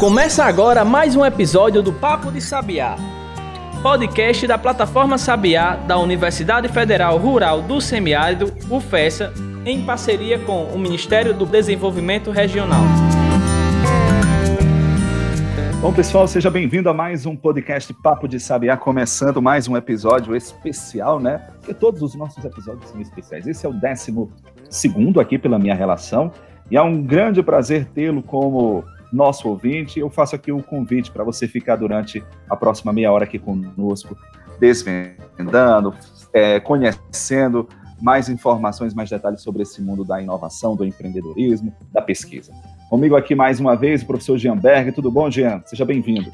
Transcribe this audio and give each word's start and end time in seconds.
Começa 0.00 0.46
agora 0.46 0.82
mais 0.82 1.14
um 1.14 1.26
episódio 1.26 1.82
do 1.82 1.92
Papo 1.92 2.32
de 2.32 2.40
Sabiá, 2.40 2.96
podcast 3.82 4.46
da 4.46 4.56
plataforma 4.56 5.18
Sabiá 5.18 5.76
da 5.76 5.98
Universidade 5.98 6.68
Federal 6.68 7.18
Rural 7.18 7.60
do 7.60 7.82
Semiárido, 7.82 8.50
UFESA, 8.70 9.30
em 9.62 9.84
parceria 9.84 10.38
com 10.38 10.64
o 10.64 10.78
Ministério 10.78 11.34
do 11.34 11.44
Desenvolvimento 11.44 12.30
Regional. 12.30 12.80
Bom, 15.82 15.92
pessoal, 15.92 16.26
seja 16.26 16.50
bem-vindo 16.50 16.88
a 16.88 16.94
mais 16.94 17.26
um 17.26 17.36
podcast 17.36 17.92
Papo 17.92 18.26
de 18.26 18.40
Sabiá, 18.40 18.78
começando 18.78 19.42
mais 19.42 19.68
um 19.68 19.76
episódio 19.76 20.34
especial, 20.34 21.20
né? 21.20 21.42
Porque 21.58 21.74
todos 21.74 22.00
os 22.00 22.14
nossos 22.14 22.42
episódios 22.42 22.88
são 22.88 23.02
especiais. 23.02 23.46
Esse 23.46 23.66
é 23.66 23.68
o 23.68 23.74
décimo 23.74 24.32
segundo 24.70 25.20
aqui 25.20 25.38
pela 25.38 25.58
minha 25.58 25.74
relação, 25.74 26.32
e 26.70 26.76
é 26.78 26.80
um 26.80 27.02
grande 27.02 27.42
prazer 27.42 27.84
tê-lo 27.84 28.22
como 28.22 28.82
nosso 29.12 29.48
ouvinte. 29.48 29.98
Eu 29.98 30.10
faço 30.10 30.34
aqui 30.34 30.52
um 30.52 30.62
convite 30.62 31.10
para 31.10 31.24
você 31.24 31.48
ficar 31.48 31.76
durante 31.76 32.24
a 32.48 32.56
próxima 32.56 32.92
meia 32.92 33.12
hora 33.12 33.24
aqui 33.24 33.38
conosco, 33.38 34.16
desvendando, 34.58 35.94
é, 36.32 36.60
conhecendo 36.60 37.68
mais 38.00 38.28
informações, 38.28 38.94
mais 38.94 39.10
detalhes 39.10 39.42
sobre 39.42 39.62
esse 39.62 39.82
mundo 39.82 40.04
da 40.04 40.20
inovação, 40.20 40.74
do 40.74 40.84
empreendedorismo, 40.84 41.74
da 41.92 42.00
pesquisa. 42.00 42.52
Comigo 42.88 43.14
aqui 43.14 43.34
mais 43.34 43.60
uma 43.60 43.76
vez 43.76 44.02
o 44.02 44.06
professor 44.06 44.38
Jean 44.38 44.56
Berg. 44.56 44.92
Tudo 44.92 45.10
bom, 45.10 45.30
Jean? 45.30 45.62
Seja 45.66 45.84
bem-vindo. 45.84 46.32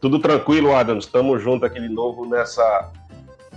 Tudo 0.00 0.18
tranquilo, 0.18 0.74
Adams. 0.74 1.04
Estamos 1.04 1.42
juntos 1.42 1.64
aqui 1.64 1.80
de 1.80 1.88
novo 1.88 2.26
nessa 2.26 2.90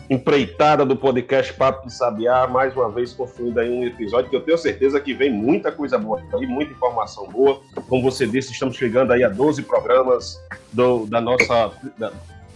empreitada 0.10 0.86
do 0.86 0.96
podcast 0.96 1.54
Papo 1.54 1.88
de 1.88 1.94
Sabiá, 1.94 2.48
mais 2.48 2.76
uma 2.76 2.90
vez 2.90 3.14
construindo 3.14 3.60
aí 3.60 3.70
um 3.70 3.86
episódio 3.86 4.30
que 4.30 4.36
eu 4.36 4.42
tenho 4.42 4.58
certeza 4.58 5.00
que 5.00 5.14
vem 5.14 5.32
muita 5.32 5.72
coisa 5.72 5.98
boa 5.98 6.22
aí, 6.34 6.46
muita 6.46 6.72
informação 6.72 7.28
boa. 7.28 7.62
Como 7.88 8.04
você 8.04 8.28
disse, 8.28 8.52
estamos 8.52 8.76
chegando 8.76 9.14
aí 9.14 9.24
a 9.24 9.30
12 9.30 9.64
programas 9.64 10.40
do, 10.72 11.06
da 11.06 11.22
nossa 11.22 11.72
da, 11.98 12.12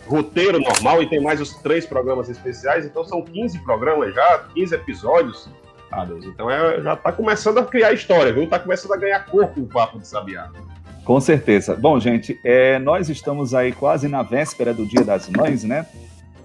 roteiro 0.08 0.60
normal 0.60 1.02
e 1.04 1.10
tem 1.10 1.22
mais 1.22 1.40
os 1.40 1.54
três 1.56 1.86
programas 1.86 2.30
especiais, 2.30 2.86
então 2.86 3.04
são 3.04 3.22
15 3.22 3.60
programas 3.60 4.14
já, 4.14 4.46
15 4.54 4.76
episódios. 4.76 5.50
Ah, 5.92 6.04
Deus, 6.04 6.26
então 6.26 6.50
é, 6.52 6.82
já 6.82 6.94
está 6.94 7.12
começando 7.12 7.60
a 7.60 7.66
criar 7.66 7.94
história, 7.94 8.34
viu? 8.34 8.44
Está 8.44 8.60
começando 8.60 8.94
a 8.94 8.98
ganhar 8.98 9.26
corpo 9.26 9.62
o 9.62 9.68
Papo 9.68 10.00
de 10.00 10.08
Sabiá. 10.08 10.50
Com 11.06 11.22
certeza. 11.22 11.74
Bom, 11.76 11.98
gente, 12.00 12.38
é, 12.44 12.78
nós 12.80 13.08
estamos 13.08 13.54
aí 13.54 13.72
quase 13.72 14.10
na 14.10 14.22
véspera 14.22 14.74
do 14.74 14.86
Dia 14.86 15.06
das 15.06 15.30
Mães, 15.30 15.64
né? 15.64 15.86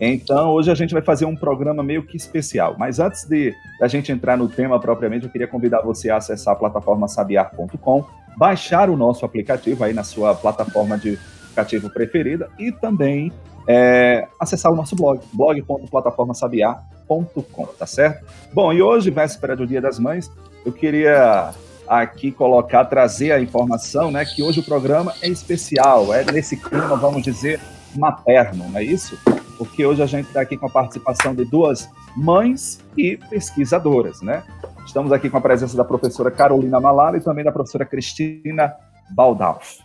Então, 0.01 0.51
hoje 0.51 0.71
a 0.71 0.75
gente 0.75 0.93
vai 0.93 1.03
fazer 1.03 1.25
um 1.25 1.37
programa 1.37 1.83
meio 1.83 2.03
que 2.03 2.17
especial. 2.17 2.75
Mas 2.79 2.99
antes 2.99 3.25
de 3.25 3.55
a 3.81 3.87
gente 3.87 4.11
entrar 4.11 4.37
no 4.37 4.49
tema 4.49 4.81
propriamente, 4.81 5.27
eu 5.27 5.31
queria 5.31 5.47
convidar 5.47 5.81
você 5.81 6.11
a 6.11 6.17
acessar 6.17 6.55
a 6.55 6.57
plataforma 6.57 7.07
sabiar.com, 7.07 8.05
baixar 8.37 8.91
o 8.91 8.97
nosso 8.97 9.25
aplicativo 9.25 9.85
aí 9.85 9.93
na 9.93 10.03
sua 10.03 10.35
plataforma 10.35 10.99
de 10.99 11.19
aplicativo 11.53 11.91
preferida 11.91 12.49
e 12.59 12.73
também 12.73 13.31
é, 13.69 14.27
acessar 14.41 14.73
o 14.73 14.77
nosso 14.77 14.97
blog, 14.97 15.21
blog.plataformasabiar.com, 15.33 17.67
tá 17.79 17.87
certo? 17.87 18.27
Bom, 18.53 18.73
e 18.73 18.83
hoje, 18.83 19.09
véspera 19.11 19.55
do 19.55 19.65
Dia 19.67 19.81
das 19.81 19.99
Mães, 19.99 20.31
eu 20.65 20.73
queria 20.73 21.51
aqui 21.87 22.33
colocar, 22.33 22.87
trazer 22.87 23.33
a 23.33 23.41
informação, 23.41 24.11
né, 24.11 24.25
que 24.25 24.43
hoje 24.43 24.61
o 24.61 24.63
programa 24.63 25.13
é 25.21 25.29
especial, 25.29 26.15
é 26.15 26.25
nesse 26.25 26.57
clima, 26.57 26.97
vamos 26.97 27.23
dizer, 27.23 27.61
materno, 27.95 28.67
não 28.69 28.79
é 28.79 28.85
isso? 28.85 29.19
Porque 29.59 29.85
hoje 29.85 30.03
a 30.03 30.07
gente 30.07 30.27
está 30.27 30.41
aqui 30.41 30.57
com 30.57 30.67
a 30.67 30.71
participação 30.71 31.35
de 31.35 31.45
duas 31.45 31.89
mães 32.17 32.81
e 32.97 33.17
pesquisadoras, 33.31 34.21
né? 34.23 34.43
Estamos 34.85 35.13
aqui 35.13 35.31
com 35.31 35.37
a 35.37 35.41
presença 35.41 35.77
da 35.77 35.85
professora 35.85 36.31
Carolina 36.31 36.81
Malara 36.81 37.17
e 37.17 37.21
também 37.21 37.45
da 37.45 37.53
professora 37.53 37.85
Cristina 37.85 38.75
Baldalf. 39.11 39.79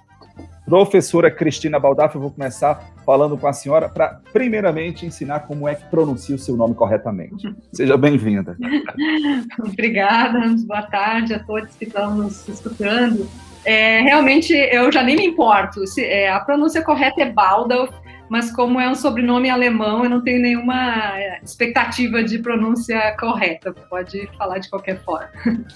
Professora 0.65 1.31
Cristina 1.31 1.79
Baldalf, 1.79 2.15
eu 2.15 2.21
vou 2.21 2.31
começar 2.31 2.91
falando 3.05 3.37
com 3.37 3.47
a 3.47 3.53
senhora 3.53 3.87
para, 3.87 4.19
primeiramente, 4.33 5.05
ensinar 5.05 5.41
como 5.41 5.65
é 5.65 5.75
que 5.75 5.85
pronuncia 5.85 6.35
o 6.35 6.39
seu 6.39 6.57
nome 6.57 6.75
corretamente. 6.75 7.55
Seja 7.71 7.95
bem-vinda. 7.95 8.57
Obrigada, 9.63 10.41
boa 10.67 10.81
tarde 10.81 11.33
a 11.33 11.39
todos 11.39 11.73
que 11.75 11.85
estão 11.85 12.15
nos 12.15 12.45
escutando. 12.49 13.29
É, 13.63 14.01
realmente, 14.01 14.53
eu 14.53 14.91
já 14.91 15.03
nem 15.03 15.15
me 15.15 15.25
importo. 15.25 15.87
Se, 15.87 16.03
é, 16.03 16.29
a 16.29 16.39
pronúncia 16.41 16.81
correta 16.81 17.21
é 17.21 17.31
Baldalf, 17.31 17.93
mas 18.29 18.51
como 18.51 18.79
é 18.79 18.89
um 18.89 18.95
sobrenome 18.95 19.49
alemão, 19.49 20.03
eu 20.03 20.09
não 20.09 20.21
tenho 20.21 20.41
nenhuma 20.41 21.17
é, 21.17 21.39
expectativa 21.43 22.23
de 22.23 22.39
pronúncia 22.39 23.15
correta. 23.19 23.73
Pode 23.89 24.29
falar 24.37 24.59
de 24.59 24.69
qualquer 24.69 25.01
forma. 25.03 25.29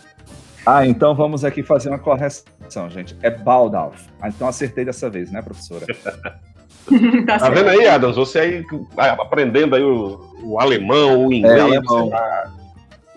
Ah, 0.64 0.86
então 0.86 1.16
vamos 1.16 1.44
aqui 1.44 1.64
fazer 1.64 1.90
uma 1.90 1.98
correção, 1.98 2.88
gente. 2.88 3.18
É 3.24 3.32
Baldalf. 3.32 4.00
Ah, 4.22 4.30
então 4.30 4.48
acertei 4.48 4.86
dessa 4.86 5.10
vez, 5.10 5.32
né, 5.32 5.42
professora? 5.42 5.88
tá, 7.26 7.40
tá 7.40 7.50
vendo 7.50 7.70
aí, 7.70 7.88
Adams? 7.88 8.16
Você 8.16 8.40
aí 8.40 8.66
aprendendo 8.96 9.76
aí 9.76 9.82
o, 9.82 10.20
o 10.44 10.60
alemão, 10.60 11.26
o 11.26 11.34
inglês. 11.34 11.58
É, 11.58 11.62
alemão. 11.62 12.12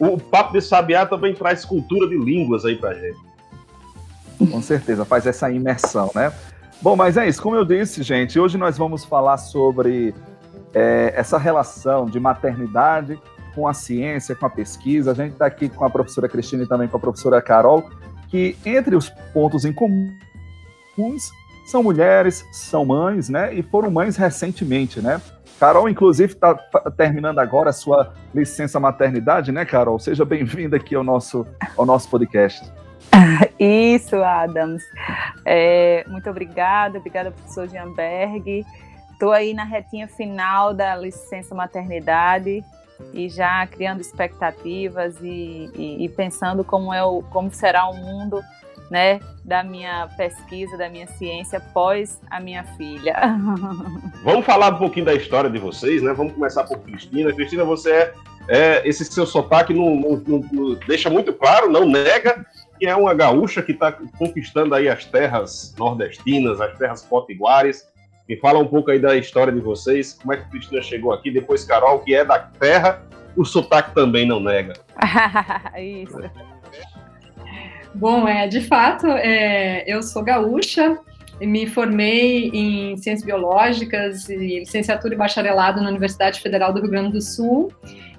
O 0.01 0.19
Papo 0.19 0.55
de 0.55 0.63
Sabiá 0.63 1.05
também 1.05 1.35
traz 1.35 1.67
cultura 1.67 2.09
de 2.09 2.17
línguas 2.17 2.65
aí 2.65 2.77
pra 2.77 2.95
gente. 2.95 3.19
Com 4.51 4.63
certeza, 4.63 5.05
faz 5.05 5.27
essa 5.27 5.51
imersão, 5.51 6.11
né? 6.15 6.33
Bom, 6.81 6.97
mas 6.97 7.17
é 7.17 7.27
isso. 7.27 7.43
Como 7.43 7.57
eu 7.57 7.65
disse, 7.65 8.03
gente, 8.03 8.39
hoje 8.39 8.59
nós 8.59 8.77
vamos 8.77 9.05
falar 9.05 9.39
sobre 9.39 10.15
é, 10.75 11.13
essa 11.17 11.39
relação 11.39 12.07
de 12.07 12.21
maternidade 12.21 13.19
com 13.55 13.69
a 13.69 13.73
ciência, 13.73 14.35
com 14.35 14.47
a 14.47 14.51
pesquisa. 14.51 15.13
A 15.13 15.15
gente 15.15 15.33
está 15.33 15.47
aqui 15.47 15.69
com 15.69 15.85
a 15.85 15.91
professora 15.91 16.29
Cristina 16.29 16.65
e 16.65 16.69
também 16.69 16.89
com 16.89 16.97
a 16.97 17.01
professora 17.01 17.41
Carol, 17.41 17.89
que 18.29 18.57
entre 18.67 18.97
os 18.97 19.09
pontos 19.33 19.65
em 19.65 19.73
comuns 19.73 21.31
são 21.67 21.83
mulheres, 21.83 22.45
são 22.53 22.85
mães, 22.85 23.29
né? 23.29 23.55
E 23.55 23.63
foram 23.63 23.91
mães 23.91 24.17
recentemente, 24.17 25.01
né? 25.01 25.21
Carol, 25.59 25.89
inclusive, 25.89 26.33
está 26.33 26.55
terminando 26.97 27.39
agora 27.39 27.71
a 27.71 27.73
sua 27.73 28.13
licença 28.35 28.79
maternidade, 28.79 29.53
né, 29.53 29.65
Carol? 29.65 29.99
Seja 29.99 30.25
bem-vinda 30.25 30.77
aqui 30.77 30.95
ao 30.95 31.05
nosso, 31.05 31.47
ao 31.77 31.87
nosso 31.87 32.11
podcast. 32.11 32.71
Isso, 33.59 34.17
Adams. 34.23 34.83
É, 35.45 36.05
muito 36.09 36.29
obrigada, 36.29 36.99
obrigada, 36.99 37.31
professor 37.31 37.69
Gianberg. 37.69 38.65
Estou 39.13 39.33
aí 39.33 39.55
na 39.55 39.65
retinha 39.65 40.09
final 40.09 40.75
da 40.75 40.97
licença 40.97 41.55
maternidade 41.55 42.65
e 43.13 43.29
já 43.29 43.67
criando 43.67 44.01
expectativas 44.01 45.17
e, 45.21 45.71
e, 45.75 46.05
e 46.05 46.09
pensando 46.09 46.65
como, 46.65 46.93
é 46.93 47.03
o, 47.05 47.23
como 47.23 47.53
será 47.53 47.89
o 47.89 47.95
mundo 47.95 48.43
né, 48.91 49.21
da 49.45 49.63
minha 49.63 50.09
pesquisa, 50.17 50.77
da 50.77 50.89
minha 50.89 51.07
ciência 51.07 51.61
pós 51.61 52.21
a 52.31 52.41
minha 52.41 52.65
filha. 52.77 53.17
Vamos 54.23 54.45
falar 54.45 54.75
um 54.75 54.79
pouquinho 54.79 55.07
da 55.07 55.15
história 55.15 55.49
de 55.49 55.59
vocês, 55.59 56.03
né? 56.03 56.13
Vamos 56.13 56.35
começar 56.35 56.65
por 56.65 56.79
Cristina. 56.81 57.33
Cristina, 57.33 57.65
você 57.65 57.91
é, 57.93 58.13
é 58.49 58.83
esse 58.89 59.05
seu 59.05 59.27
sotaque 59.27 59.73
não, 59.73 59.97
não, 59.97 60.45
não, 60.53 60.75
deixa 60.87 61.09
muito 61.09 61.33
claro, 61.33 61.71
não 61.71 61.87
nega 61.87 62.45
que 62.79 62.87
é 62.87 62.95
uma 62.95 63.15
gaúcha 63.15 63.63
que 63.63 63.73
está 63.73 63.93
conquistando 63.93 64.75
aí 64.75 64.89
as 64.89 65.05
terras 65.05 65.75
nordestinas, 65.79 66.61
as 66.61 66.77
terras 66.79 67.03
potiguares. 67.03 67.89
Me 68.29 68.37
fala 68.37 68.59
um 68.59 68.67
pouco 68.67 68.91
aí 68.91 68.99
da 68.99 69.17
história 69.17 69.53
de 69.53 69.61
vocês, 69.61 70.15
como 70.15 70.33
é 70.33 70.39
que 70.39 70.51
Cristina 70.51 70.83
chegou 70.83 71.13
aqui, 71.13 71.31
depois 71.31 71.65
Carol, 71.65 72.01
que 72.01 72.15
é 72.15 72.25
da 72.25 72.39
terra, 72.39 73.03
o 73.37 73.45
sotaque 73.45 73.95
também 73.95 74.27
não 74.27 74.41
nega. 74.41 74.75
Isso. 75.79 76.19
Bom, 77.95 78.27
é, 78.27 78.49
de 78.49 78.61
fato, 78.63 79.07
é, 79.07 79.85
eu 79.87 80.03
sou 80.03 80.23
gaúcha, 80.23 80.99
me 81.41 81.67
formei 81.67 82.49
em 82.49 82.97
Ciências 82.97 83.25
Biológicas 83.25 84.29
e 84.29 84.61
licenciatura 84.61 85.15
e 85.15 85.17
bacharelado 85.17 85.81
na 85.81 85.91
Universidade 85.91 86.41
Federal 86.41 86.73
do 86.73 86.81
Rio 86.81 86.91
Grande 86.91 87.13
do 87.13 87.21
Sul 87.21 87.73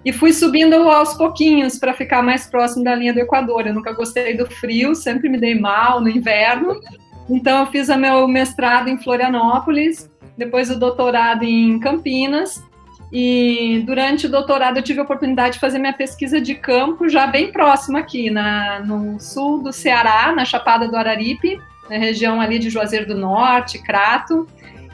e 0.05 0.13
fui 0.13 0.31
subindo 0.31 0.75
aos 0.87 1.15
pouquinhos 1.15 1.79
para 1.79 1.91
ficar 1.91 2.21
mais 2.21 2.45
próximo 2.45 2.83
da 2.83 2.93
linha 2.93 3.11
do 3.11 3.19
Equador. 3.19 3.65
Eu 3.65 3.73
nunca 3.73 3.91
gostei 3.91 4.37
do 4.37 4.45
frio, 4.45 4.93
sempre 4.93 5.27
me 5.27 5.39
dei 5.39 5.59
mal 5.59 5.99
no 5.99 6.07
inverno. 6.07 6.79
Então 7.27 7.61
eu 7.61 7.65
fiz 7.65 7.89
o 7.89 7.97
meu 7.97 8.27
mestrado 8.27 8.87
em 8.87 8.99
Florianópolis, 8.99 10.07
depois 10.37 10.69
o 10.69 10.77
doutorado 10.77 11.43
em 11.43 11.79
Campinas. 11.79 12.63
E 13.11 13.83
durante 13.85 14.27
o 14.27 14.29
doutorado 14.29 14.77
eu 14.77 14.83
tive 14.83 14.99
a 14.99 15.03
oportunidade 15.03 15.55
de 15.55 15.59
fazer 15.59 15.79
minha 15.79 15.93
pesquisa 15.93 16.39
de 16.39 16.53
campo 16.53 17.09
já 17.09 17.25
bem 17.25 17.51
próximo 17.51 17.97
aqui, 17.97 18.29
na, 18.29 18.81
no 18.81 19.19
sul 19.19 19.63
do 19.63 19.73
Ceará, 19.73 20.33
na 20.35 20.45
Chapada 20.45 20.87
do 20.87 20.95
Araripe, 20.95 21.59
na 21.89 21.97
região 21.97 22.39
ali 22.39 22.59
de 22.59 22.69
Juazeiro 22.69 23.07
do 23.07 23.15
Norte, 23.15 23.81
Crato. 23.81 24.45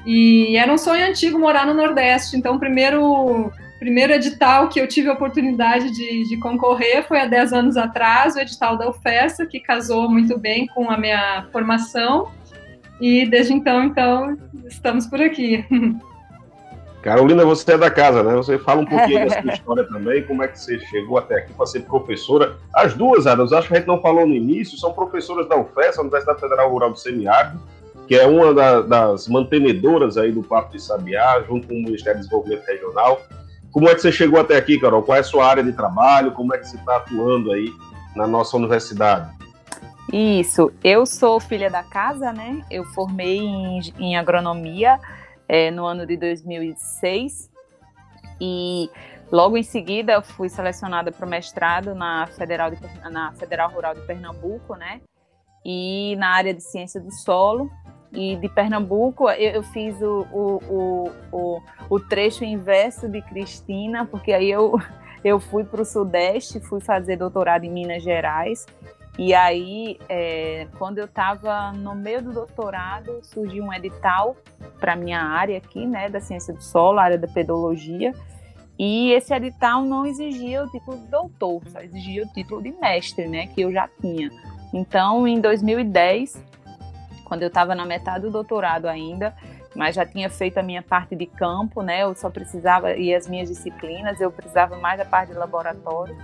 E 0.05 0.55
era 0.55 0.71
um 0.71 0.77
sonho 0.77 1.05
antigo 1.05 1.37
morar 1.37 1.65
no 1.65 1.73
Nordeste. 1.73 2.37
Então, 2.37 2.55
o 2.55 2.59
primeiro 2.59 3.51
primeiro 3.81 4.13
edital 4.13 4.69
que 4.69 4.79
eu 4.79 4.87
tive 4.87 5.09
a 5.09 5.13
oportunidade 5.13 5.89
de, 5.89 6.29
de, 6.29 6.37
concorrer 6.37 7.03
foi 7.07 7.19
há 7.19 7.25
10 7.25 7.51
anos 7.51 7.77
atrás, 7.77 8.35
o 8.35 8.39
edital 8.39 8.77
da 8.77 8.87
UFESA, 8.87 9.47
que 9.47 9.59
casou 9.59 10.07
muito 10.07 10.37
bem 10.37 10.67
com 10.67 10.91
a 10.91 10.95
minha 10.95 11.47
formação. 11.51 12.29
E 13.01 13.25
desde 13.25 13.53
então, 13.53 13.83
então, 13.83 14.37
estamos 14.67 15.07
por 15.07 15.19
aqui. 15.19 15.65
Carolina, 17.01 17.43
você 17.43 17.73
é 17.73 17.77
da 17.79 17.89
casa, 17.89 18.21
né? 18.21 18.35
Você 18.35 18.59
fala 18.59 18.81
um 18.81 18.85
pouquinho 18.85 19.27
da 19.27 19.41
sua 19.41 19.49
história 19.51 19.83
também, 19.85 20.21
como 20.27 20.43
é 20.43 20.47
que 20.47 20.59
você 20.59 20.77
chegou 20.81 21.17
até 21.17 21.37
aqui 21.37 21.51
para 21.51 21.65
ser 21.65 21.79
professora. 21.79 22.57
As 22.75 22.93
duas, 22.93 23.25
Adas, 23.25 23.51
acho 23.51 23.67
que 23.67 23.73
a 23.73 23.77
gente 23.77 23.87
não 23.87 23.99
falou 23.99 24.27
no 24.27 24.35
início, 24.35 24.77
são 24.77 24.93
professoras 24.93 25.49
da 25.49 25.57
UFES, 25.57 25.97
Universidade 25.97 26.39
Federal 26.39 26.69
Rural 26.69 26.91
do 26.91 26.99
Semiárido, 26.99 27.59
que 28.07 28.13
é 28.13 28.27
uma 28.27 28.53
da, 28.53 28.81
das 28.81 29.27
mantenedoras 29.27 30.19
aí 30.19 30.31
do 30.31 30.43
Papo 30.43 30.71
de 30.71 30.79
Sabiá, 30.79 31.43
junto 31.47 31.67
com 31.67 31.73
o 31.73 31.81
Ministério 31.81 32.19
do 32.19 32.21
Desenvolvimento 32.21 32.67
Regional. 32.67 33.19
Como 33.71 33.87
é 33.87 33.95
que 33.95 34.01
você 34.01 34.11
chegou 34.11 34.39
até 34.39 34.57
aqui, 34.57 34.77
Carol? 34.79 35.01
Qual 35.01 35.15
é 35.15 35.21
a 35.21 35.23
sua 35.23 35.45
área 35.45 35.63
de 35.63 35.71
trabalho? 35.71 36.33
Como 36.33 36.53
é 36.53 36.57
que 36.57 36.67
você 36.67 36.75
está 36.75 36.97
atuando 36.97 37.51
aí 37.51 37.73
na 38.15 38.27
nossa 38.27 38.57
universidade? 38.57 39.31
Isso, 40.11 40.73
eu 40.83 41.05
sou 41.05 41.39
filha 41.39 41.69
da 41.69 41.83
casa, 41.83 42.33
né? 42.33 42.61
Eu 42.69 42.83
formei 42.83 43.37
em, 43.37 43.79
em 43.97 44.17
agronomia 44.17 44.99
é, 45.47 45.71
no 45.71 45.85
ano 45.85 46.05
de 46.05 46.17
2006 46.17 47.49
e 48.41 48.89
logo 49.31 49.55
em 49.55 49.63
seguida 49.63 50.21
fui 50.21 50.49
selecionada 50.49 51.09
para 51.11 51.25
o 51.25 51.29
mestrado 51.29 51.95
na 51.95 52.27
Federal, 52.27 52.71
de, 52.71 52.77
na 53.09 53.31
Federal 53.33 53.71
Rural 53.71 53.95
de 53.95 54.01
Pernambuco, 54.01 54.75
né? 54.75 54.99
E 55.63 56.15
na 56.17 56.31
área 56.31 56.53
de 56.53 56.61
ciência 56.61 56.99
do 56.99 57.11
solo 57.11 57.71
e 58.11 58.35
de 58.35 58.49
Pernambuco 58.49 59.29
eu, 59.29 59.51
eu 59.51 59.63
fiz 59.63 59.99
o, 60.01 60.27
o, 60.31 61.11
o, 61.31 61.61
o, 61.89 61.99
trecho 61.99 62.43
inverso 62.43 63.07
de 63.07 63.21
Cristina, 63.21 64.05
porque 64.05 64.33
aí 64.33 64.49
eu, 64.51 64.73
eu 65.23 65.39
fui 65.39 65.63
para 65.63 65.81
o 65.81 65.85
Sudeste, 65.85 66.59
fui 66.59 66.81
fazer 66.81 67.17
doutorado 67.17 67.63
em 67.63 67.71
Minas 67.71 68.03
Gerais 68.03 68.65
e 69.19 69.33
aí, 69.33 69.99
é, 70.07 70.67
quando 70.77 70.97
eu 70.97 71.05
estava 71.05 71.71
no 71.73 71.93
meio 71.93 72.21
do 72.21 72.31
doutorado, 72.31 73.19
surgiu 73.23 73.63
um 73.63 73.73
edital 73.73 74.35
para 74.79 74.95
minha 74.95 75.21
área 75.21 75.57
aqui, 75.57 75.85
né, 75.85 76.09
da 76.09 76.19
ciência 76.19 76.53
do 76.53 76.63
solo, 76.63 76.99
área 76.99 77.17
da 77.17 77.27
pedologia. 77.27 78.13
E 78.79 79.11
esse 79.11 79.33
edital 79.33 79.83
não 79.83 80.05
exigia 80.05 80.63
o 80.63 80.69
título 80.69 80.97
de 80.97 81.07
doutor, 81.07 81.61
só 81.67 81.81
exigia 81.81 82.23
o 82.23 82.27
título 82.33 82.63
de 82.63 82.71
mestre, 82.71 83.27
né, 83.27 83.47
que 83.47 83.61
eu 83.61 83.71
já 83.71 83.87
tinha. 83.99 84.31
Então, 84.73 85.27
em 85.27 85.41
2010, 85.41 86.41
quando 87.31 87.43
eu 87.43 87.47
estava 87.47 87.73
na 87.73 87.85
metade 87.85 88.25
do 88.25 88.29
doutorado 88.29 88.89
ainda, 88.89 89.33
mas 89.73 89.95
já 89.95 90.05
tinha 90.05 90.29
feito 90.29 90.57
a 90.57 90.61
minha 90.61 90.81
parte 90.81 91.15
de 91.15 91.25
campo, 91.25 91.81
né, 91.81 92.03
eu 92.03 92.13
só 92.13 92.29
precisava, 92.29 92.91
e 92.97 93.15
as 93.15 93.25
minhas 93.25 93.47
disciplinas, 93.47 94.19
eu 94.19 94.29
precisava 94.29 94.75
mais 94.75 94.97
da 94.97 95.05
parte 95.05 95.31
de 95.31 95.37
laboratório, 95.37 96.17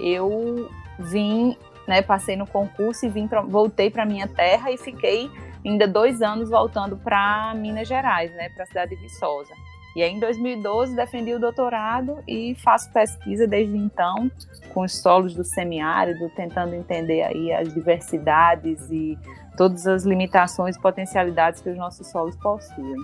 eu 0.00 0.70
vim 0.98 1.54
né? 1.86 2.00
Passei 2.00 2.34
no 2.34 2.46
concurso 2.46 3.04
e 3.04 3.08
vim 3.08 3.28
pra, 3.28 3.42
voltei 3.42 3.90
para 3.90 4.06
minha 4.06 4.26
terra 4.26 4.70
e 4.70 4.78
fiquei 4.78 5.30
ainda 5.62 5.86
dois 5.86 6.22
anos 6.22 6.48
voltando 6.48 6.96
para 6.96 7.52
Minas 7.54 7.86
Gerais, 7.86 8.30
né? 8.32 8.48
Para 8.48 8.64
a 8.64 8.66
cidade 8.66 8.96
de 8.96 9.02
Viçosa. 9.02 9.54
E 9.94 10.02
aí, 10.02 10.10
em 10.10 10.18
2012, 10.18 10.96
defendi 10.96 11.32
o 11.34 11.38
doutorado 11.38 12.18
e 12.26 12.56
faço 12.56 12.92
pesquisa 12.92 13.46
desde 13.46 13.76
então 13.76 14.30
com 14.72 14.82
os 14.82 15.00
solos 15.00 15.34
do 15.34 15.44
semiárido, 15.44 16.28
tentando 16.34 16.74
entender 16.74 17.22
aí 17.22 17.52
as 17.52 17.72
diversidades 17.72 18.90
e 18.90 19.16
todas 19.56 19.86
as 19.86 20.04
limitações 20.04 20.76
e 20.76 20.80
potencialidades 20.80 21.60
que 21.60 21.70
os 21.70 21.76
nossos 21.76 22.08
solos 22.08 22.34
possuem. 22.36 22.96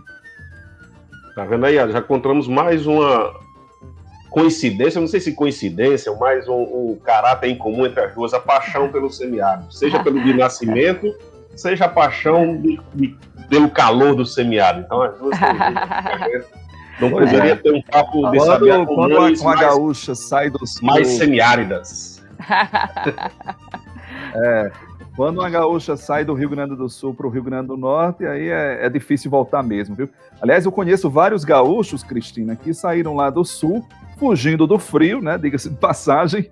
Tá 1.37 1.44
vendo 1.44 1.64
aí? 1.64 1.76
Já 1.76 2.00
encontramos 2.00 2.48
mais 2.48 2.88
uma, 2.88 3.32
coincidência, 4.31 5.00
não 5.00 5.08
sei 5.08 5.20
se 5.20 5.34
coincidência, 5.34 6.14
mas 6.19 6.48
um, 6.48 6.62
um 6.62 6.98
caráter 7.04 7.48
em 7.48 7.58
comum 7.58 7.84
entre 7.84 8.00
as 8.00 8.14
duas, 8.14 8.32
a 8.32 8.40
paixão 8.40 8.90
pelo 8.90 9.10
semiárido, 9.10 9.72
seja 9.72 10.02
pelo 10.02 10.22
de 10.22 10.32
nascimento, 10.32 11.12
seja 11.56 11.87
a 11.87 11.88
paixão 11.88 12.56
de, 12.56 12.81
de, 12.94 13.16
pelo 13.48 13.69
calor 13.69 14.14
do 14.14 14.25
semiárido. 14.25 14.84
Então, 14.87 15.02
as 15.02 15.19
duas 15.19 15.37
coisas. 15.37 16.60
Não 17.00 17.11
precisaria 17.11 17.56
ter 17.56 17.73
um 17.73 17.82
papo 17.82 18.31
de 18.31 18.38
quando, 18.38 18.47
saber 18.47 18.87
com 18.87 18.94
quando 18.94 19.17
uma, 19.17 19.31
uma 19.31 19.56
gaúcha 19.56 20.14
sai 20.14 20.50
do 20.50 20.58
mais 20.82 21.08
semiáridas. 21.08 22.23
é, 24.35 24.70
quando 25.17 25.38
uma 25.38 25.50
gaúcha 25.50 25.97
sai 25.97 26.25
do 26.25 26.35
Rio 26.35 26.50
Grande 26.50 26.76
do 26.76 26.88
Sul 26.88 27.14
para 27.14 27.26
o 27.26 27.31
Rio 27.31 27.43
Grande 27.43 27.69
do 27.69 27.76
Norte, 27.76 28.26
aí 28.26 28.49
é, 28.49 28.87
é, 28.87 28.88
difícil 28.88 29.31
voltar 29.31 29.62
mesmo, 29.62 29.94
viu? 29.94 30.08
Aliás, 30.41 30.64
eu 30.64 30.73
conheço 30.73 31.11
vários 31.11 31.44
gaúchos, 31.44 32.02
Cristina, 32.02 32.56
que 32.56 32.75
saíram 32.75 33.14
lá 33.14 33.31
do 33.31 33.44
Sul 33.44 33.87
fugindo 34.19 34.67
do 34.67 34.79
frio, 34.79 35.20
né? 35.20 35.38
Diga-se 35.38 35.70
de 35.70 35.76
passagem, 35.76 36.50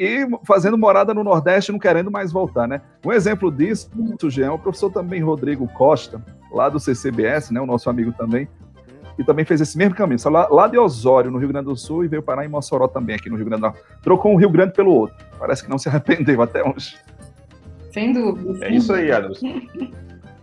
e 0.00 0.26
fazendo 0.46 0.78
morada 0.78 1.12
no 1.12 1.22
Nordeste, 1.22 1.70
não 1.70 1.78
querendo 1.78 2.10
mais 2.10 2.32
voltar, 2.32 2.66
né? 2.66 2.80
Um 3.04 3.12
exemplo 3.12 3.52
disso, 3.52 3.90
Jean, 4.30 4.46
é 4.46 4.50
o 4.50 4.58
professor 4.58 4.90
também 4.90 5.20
Rodrigo 5.22 5.68
Costa, 5.68 6.24
lá 6.50 6.70
do 6.70 6.80
CCBS, 6.80 7.50
né? 7.50 7.60
O 7.60 7.66
nosso 7.66 7.90
amigo 7.90 8.10
também, 8.12 8.48
que 9.20 9.26
também 9.26 9.44
fez 9.44 9.60
esse 9.60 9.76
mesmo 9.76 9.94
caminho, 9.94 10.18
lá, 10.30 10.48
lá 10.48 10.66
de 10.66 10.78
Osório, 10.78 11.30
no 11.30 11.36
Rio 11.36 11.48
Grande 11.48 11.66
do 11.66 11.76
Sul, 11.76 12.06
e 12.06 12.08
veio 12.08 12.22
parar 12.22 12.46
em 12.46 12.48
Mossoró 12.48 12.88
também, 12.88 13.16
aqui 13.16 13.28
no 13.28 13.36
Rio 13.36 13.44
Grande 13.44 13.60
do 13.60 13.66
Norte. 13.66 13.82
Trocou 14.00 14.32
um 14.32 14.36
Rio 14.36 14.48
Grande 14.48 14.72
pelo 14.72 14.94
outro. 14.94 15.14
Parece 15.38 15.62
que 15.62 15.68
não 15.68 15.76
se 15.76 15.90
arrependeu 15.90 16.40
até 16.40 16.66
hoje. 16.66 16.96
Sem 17.92 18.14
dúvida. 18.14 18.64
É 18.64 18.70
isso 18.70 18.90
aí, 18.94 19.12
Adams. 19.12 19.38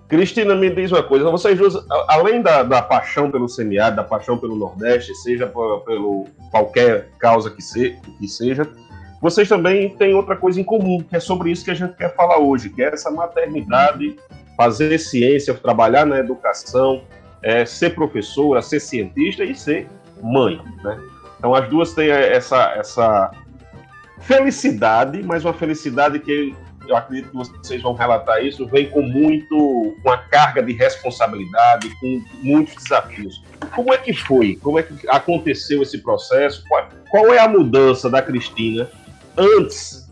Cristina, 0.07 0.55
me 0.55 0.69
diz 0.69 0.91
uma 0.91 1.01
coisa, 1.01 1.27
vocês 1.31 1.57
duas, 1.57 1.75
além 2.07 2.43
da, 2.43 2.61
da 2.61 2.79
paixão 2.79 3.31
pelo 3.31 3.49
semiárido, 3.49 3.97
da 3.97 4.03
paixão 4.03 4.37
pelo 4.37 4.55
Nordeste, 4.55 5.11
seja 5.15 5.47
por, 5.47 5.79
pelo 5.79 6.27
qualquer 6.51 7.09
causa 7.17 7.49
que, 7.49 7.63
se, 7.63 7.97
que 8.19 8.27
seja, 8.27 8.69
vocês 9.19 9.49
também 9.49 9.89
têm 9.97 10.13
outra 10.13 10.35
coisa 10.35 10.61
em 10.61 10.63
comum, 10.63 11.01
que 11.01 11.15
é 11.15 11.19
sobre 11.19 11.49
isso 11.49 11.65
que 11.65 11.71
a 11.71 11.73
gente 11.73 11.95
quer 11.95 12.15
falar 12.15 12.37
hoje, 12.37 12.69
que 12.69 12.83
é 12.83 12.93
essa 12.93 13.09
maternidade, 13.09 14.15
fazer 14.55 14.97
ciência, 14.99 15.55
trabalhar 15.55 16.05
na 16.05 16.19
educação, 16.19 17.01
é, 17.41 17.65
ser 17.65 17.91
professora, 17.95 18.61
ser 18.61 18.79
cientista 18.79 19.43
e 19.43 19.55
ser 19.55 19.87
mãe, 20.21 20.59
né? 20.83 20.99
Então 21.37 21.53
as 21.53 21.69
duas 21.69 21.93
têm 21.93 22.09
essa, 22.09 22.73
essa 22.75 23.31
felicidade, 24.21 25.21
mas 25.23 25.45
uma 25.45 25.53
felicidade 25.53 26.19
que 26.19 26.55
eu 26.87 26.95
acredito 26.95 27.29
que 27.29 27.35
vocês 27.35 27.81
vão 27.81 27.93
relatar 27.93 28.43
isso, 28.43 28.65
vem 28.65 28.89
com 28.89 29.01
muito, 29.01 29.95
uma 30.03 30.17
carga 30.17 30.63
de 30.63 30.73
responsabilidade, 30.73 31.89
com 31.99 32.23
muitos 32.41 32.75
desafios. 32.75 33.43
Como 33.75 33.93
é 33.93 33.97
que 33.97 34.13
foi? 34.13 34.55
Como 34.55 34.79
é 34.79 34.83
que 34.83 35.07
aconteceu 35.09 35.81
esse 35.81 35.97
processo? 35.99 36.63
Qual, 36.67 36.87
qual 37.09 37.33
é 37.33 37.39
a 37.39 37.47
mudança 37.47 38.09
da 38.09 38.21
Cristina 38.21 38.89
antes 39.35 40.09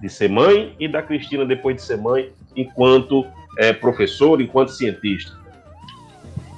de 0.00 0.08
ser 0.08 0.28
mãe 0.28 0.74
e 0.78 0.88
da 0.88 1.02
Cristina 1.02 1.46
depois 1.46 1.76
de 1.76 1.82
ser 1.82 1.96
mãe, 1.96 2.32
enquanto 2.56 3.24
é, 3.58 3.72
professora, 3.72 4.42
enquanto 4.42 4.72
cientista? 4.72 5.32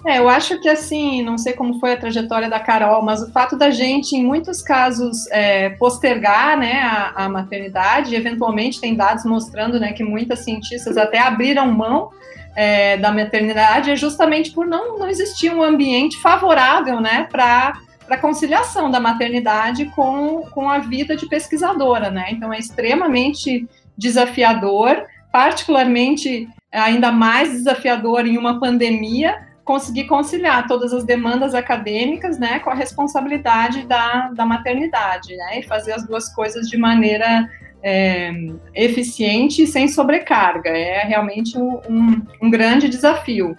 É, 0.06 0.18
eu 0.18 0.28
acho 0.28 0.60
que 0.60 0.68
assim, 0.68 1.22
não 1.22 1.36
sei 1.36 1.52
como 1.52 1.78
foi 1.80 1.92
a 1.92 1.96
trajetória 1.96 2.48
da 2.48 2.60
Carol, 2.60 3.02
mas 3.02 3.20
o 3.22 3.30
fato 3.32 3.56
da 3.56 3.70
gente, 3.70 4.14
em 4.14 4.24
muitos 4.24 4.62
casos, 4.62 5.26
é, 5.30 5.70
postergar 5.70 6.56
né, 6.56 6.80
a, 6.80 7.24
a, 7.24 7.28
maternidade, 7.28 8.14
eventualmente 8.14 8.80
tem 8.80 8.94
dados 8.94 9.24
mostrando 9.24 9.78
né, 9.78 9.92
que 9.92 10.04
muitas 10.04 10.40
cientistas 10.40 10.96
até 10.96 11.18
abriram 11.18 11.70
mão 11.72 12.10
é, 12.54 12.96
da 12.96 13.12
maternidade, 13.12 13.90
é 13.90 13.96
justamente 13.96 14.52
por 14.52 14.66
não, 14.66 14.98
não 14.98 15.08
existir 15.08 15.52
um 15.52 15.62
ambiente 15.62 16.16
favorável 16.18 17.00
né, 17.00 17.26
para 17.30 17.78
para 18.08 18.16
conciliação 18.16 18.90
da 18.90 18.98
maternidade 18.98 19.84
com, 19.94 20.40
com 20.50 20.70
a 20.70 20.78
vida 20.78 21.14
de 21.14 21.28
pesquisadora, 21.28 22.10
né? 22.10 22.28
Então 22.30 22.50
é 22.50 22.58
extremamente 22.58 23.68
desafiador, 23.98 25.04
particularmente 25.30 26.48
ainda 26.72 27.12
mais 27.12 27.52
desafiador 27.52 28.26
em 28.26 28.38
uma 28.38 28.58
pandemia, 28.58 29.47
conseguir 29.68 30.04
conciliar 30.04 30.66
todas 30.66 30.94
as 30.94 31.04
demandas 31.04 31.54
acadêmicas, 31.54 32.38
né, 32.38 32.58
com 32.60 32.70
a 32.70 32.74
responsabilidade 32.74 33.86
da, 33.86 34.30
da 34.30 34.46
maternidade, 34.46 35.36
né, 35.36 35.58
e 35.58 35.62
fazer 35.62 35.92
as 35.92 36.06
duas 36.06 36.34
coisas 36.34 36.70
de 36.70 36.78
maneira 36.78 37.46
é, 37.82 38.32
eficiente 38.74 39.64
e 39.64 39.66
sem 39.66 39.86
sobrecarga. 39.86 40.70
É 40.70 41.04
realmente 41.04 41.58
um, 41.58 41.82
um, 41.86 42.22
um 42.44 42.50
grande 42.50 42.88
desafio. 42.88 43.54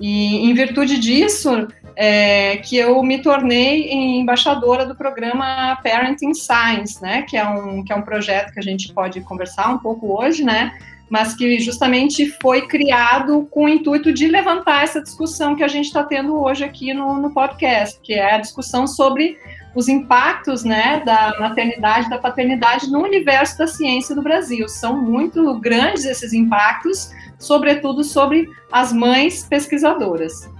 E 0.00 0.50
em 0.50 0.52
virtude 0.54 0.98
disso, 0.98 1.68
é, 1.94 2.56
que 2.56 2.76
eu 2.76 3.00
me 3.04 3.22
tornei 3.22 3.92
embaixadora 3.92 4.84
do 4.84 4.96
programa 4.96 5.78
Parenting 5.84 6.34
Science, 6.34 7.00
né, 7.00 7.22
que 7.22 7.36
é 7.36 7.48
um 7.48 7.84
que 7.84 7.92
é 7.92 7.96
um 7.96 8.02
projeto 8.02 8.52
que 8.52 8.58
a 8.58 8.62
gente 8.70 8.92
pode 8.92 9.20
conversar 9.20 9.68
um 9.68 9.78
pouco 9.78 10.20
hoje, 10.20 10.42
né, 10.42 10.72
mas 11.08 11.34
que 11.34 11.58
justamente 11.58 12.30
foi 12.42 12.66
criado 12.66 13.46
com 13.50 13.64
o 13.64 13.68
intuito 13.68 14.12
de 14.12 14.28
levantar 14.28 14.84
essa 14.84 15.02
discussão 15.02 15.56
que 15.56 15.64
a 15.64 15.68
gente 15.68 15.86
está 15.86 16.04
tendo 16.04 16.38
hoje 16.38 16.64
aqui 16.64 16.92
no, 16.92 17.18
no, 17.18 17.32
podcast, 17.32 17.98
que 18.02 18.14
é 18.14 18.34
a 18.34 18.38
discussão 18.38 18.86
sobre 18.86 19.38
os 19.74 19.88
impactos 19.88 20.64
né, 20.64 21.02
da 21.04 21.36
maternidade, 21.38 22.10
da 22.10 22.18
paternidade 22.18 22.90
no 22.90 23.02
universo 23.02 23.56
da 23.58 23.66
ciência 23.66 24.14
do 24.14 24.22
Brasil. 24.22 24.68
São 24.68 25.00
muito 25.00 25.58
grandes 25.60 26.04
esses 26.04 26.32
impactos, 26.32 27.10
sobretudo 27.38 28.02
sobre 28.04 28.48
as 28.70 28.92
mães 28.92 29.46
pesquisadoras. 29.48 30.50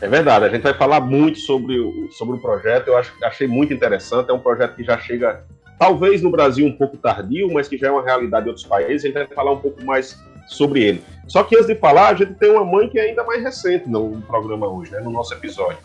É 0.00 0.08
verdade, 0.08 0.44
a 0.44 0.48
gente 0.48 0.62
vai 0.62 0.74
falar 0.74 1.00
muito 1.00 1.38
sobre 1.38 1.78
o, 1.78 2.10
sobre 2.10 2.36
o 2.36 2.38
projeto, 2.38 2.88
eu 2.88 2.96
acho, 2.96 3.12
achei 3.22 3.46
muito 3.46 3.72
interessante, 3.72 4.28
é 4.28 4.34
um 4.34 4.40
projeto 4.40 4.74
que 4.74 4.84
já 4.84 4.98
chega 4.98 5.44
talvez 5.78 6.22
no 6.22 6.30
Brasil 6.30 6.66
um 6.66 6.72
pouco 6.72 6.96
tardio, 6.96 7.52
mas 7.52 7.68
que 7.68 7.76
já 7.76 7.88
é 7.88 7.90
uma 7.90 8.02
realidade 8.02 8.46
em 8.46 8.48
outros 8.48 8.66
países, 8.66 9.04
a 9.04 9.06
gente 9.08 9.14
vai 9.14 9.26
falar 9.26 9.52
um 9.52 9.60
pouco 9.60 9.84
mais 9.84 10.18
sobre 10.46 10.82
ele. 10.82 11.02
Só 11.26 11.42
que 11.42 11.56
antes 11.56 11.66
de 11.66 11.74
falar, 11.74 12.08
a 12.08 12.14
gente 12.14 12.34
tem 12.34 12.50
uma 12.50 12.64
mãe 12.64 12.88
que 12.88 12.98
é 12.98 13.02
ainda 13.02 13.24
mais 13.24 13.42
recente 13.42 13.88
no 13.88 14.20
programa 14.22 14.66
hoje, 14.66 14.92
né, 14.92 15.00
no 15.00 15.10
nosso 15.10 15.32
episódio. 15.34 15.78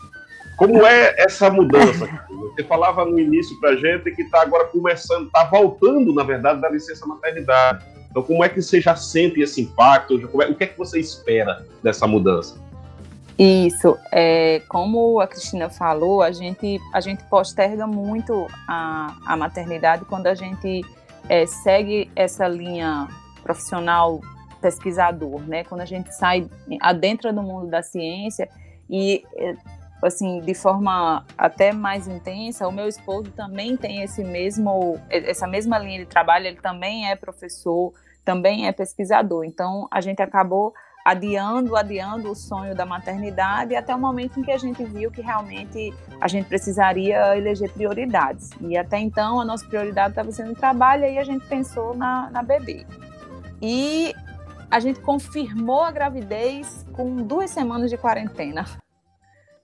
Como 0.56 0.84
é 0.86 1.14
essa 1.16 1.50
mudança? 1.50 2.06
Você 2.28 2.64
falava 2.64 3.04
no 3.04 3.18
início 3.18 3.58
para 3.60 3.70
a 3.70 3.76
gente 3.76 4.10
que 4.10 4.22
está 4.22 4.42
agora 4.42 4.66
começando, 4.66 5.26
está 5.26 5.44
voltando, 5.44 6.12
na 6.12 6.22
verdade, 6.22 6.60
da 6.60 6.68
licença 6.68 7.06
maternidade. 7.06 7.84
Então, 8.10 8.22
como 8.22 8.44
é 8.44 8.48
que 8.48 8.60
você 8.60 8.80
já 8.80 8.96
sente 8.96 9.40
esse 9.40 9.60
impacto? 9.62 10.16
o 10.16 10.54
que 10.54 10.64
é 10.64 10.66
que 10.66 10.76
você 10.76 10.98
espera 10.98 11.64
dessa 11.80 12.08
mudança? 12.08 12.56
Isso, 13.42 13.98
é, 14.12 14.60
como 14.68 15.18
a 15.18 15.26
Cristina 15.26 15.70
falou, 15.70 16.20
a 16.20 16.30
gente, 16.30 16.78
a 16.92 17.00
gente 17.00 17.24
posterga 17.24 17.86
muito 17.86 18.46
a, 18.68 19.16
a 19.24 19.34
maternidade 19.34 20.04
quando 20.04 20.26
a 20.26 20.34
gente 20.34 20.84
é, 21.26 21.46
segue 21.46 22.10
essa 22.14 22.46
linha 22.46 23.08
profissional 23.42 24.20
pesquisador, 24.60 25.40
né? 25.40 25.64
Quando 25.64 25.80
a 25.80 25.86
gente 25.86 26.14
sai 26.14 26.50
adentro 26.82 27.32
do 27.32 27.42
mundo 27.42 27.68
da 27.68 27.82
ciência 27.82 28.46
e 28.90 29.24
é, 29.34 29.54
assim 30.02 30.42
de 30.42 30.52
forma 30.52 31.24
até 31.38 31.72
mais 31.72 32.06
intensa, 32.06 32.68
o 32.68 32.72
meu 32.72 32.88
esposo 32.88 33.30
também 33.30 33.74
tem 33.74 34.02
esse 34.02 34.22
mesmo 34.22 35.00
essa 35.08 35.46
mesma 35.46 35.78
linha 35.78 36.00
de 36.00 36.04
trabalho, 36.04 36.46
ele 36.46 36.60
também 36.60 37.10
é 37.10 37.16
professor, 37.16 37.94
também 38.22 38.66
é 38.66 38.72
pesquisador. 38.72 39.46
Então 39.46 39.88
a 39.90 40.02
gente 40.02 40.20
acabou 40.20 40.74
adiando, 41.04 41.76
adiando 41.76 42.30
o 42.30 42.34
sonho 42.34 42.74
da 42.74 42.84
maternidade 42.84 43.74
até 43.74 43.94
o 43.94 43.98
momento 43.98 44.38
em 44.38 44.42
que 44.42 44.52
a 44.52 44.58
gente 44.58 44.84
viu 44.84 45.10
que 45.10 45.22
realmente 45.22 45.94
a 46.20 46.28
gente 46.28 46.46
precisaria 46.46 47.36
eleger 47.36 47.72
prioridades. 47.72 48.50
E 48.60 48.76
até 48.76 48.98
então 48.98 49.40
a 49.40 49.44
nossa 49.44 49.66
prioridade 49.66 50.10
estava 50.10 50.30
sendo 50.30 50.52
o 50.52 50.56
trabalho, 50.56 51.04
aí 51.04 51.18
a 51.18 51.24
gente 51.24 51.46
pensou 51.46 51.94
na, 51.94 52.30
na 52.30 52.42
bebê. 52.42 52.86
E 53.62 54.14
a 54.70 54.78
gente 54.78 55.00
confirmou 55.00 55.82
a 55.82 55.90
gravidez 55.90 56.86
com 56.92 57.16
duas 57.16 57.50
semanas 57.50 57.90
de 57.90 57.96
quarentena. 57.96 58.64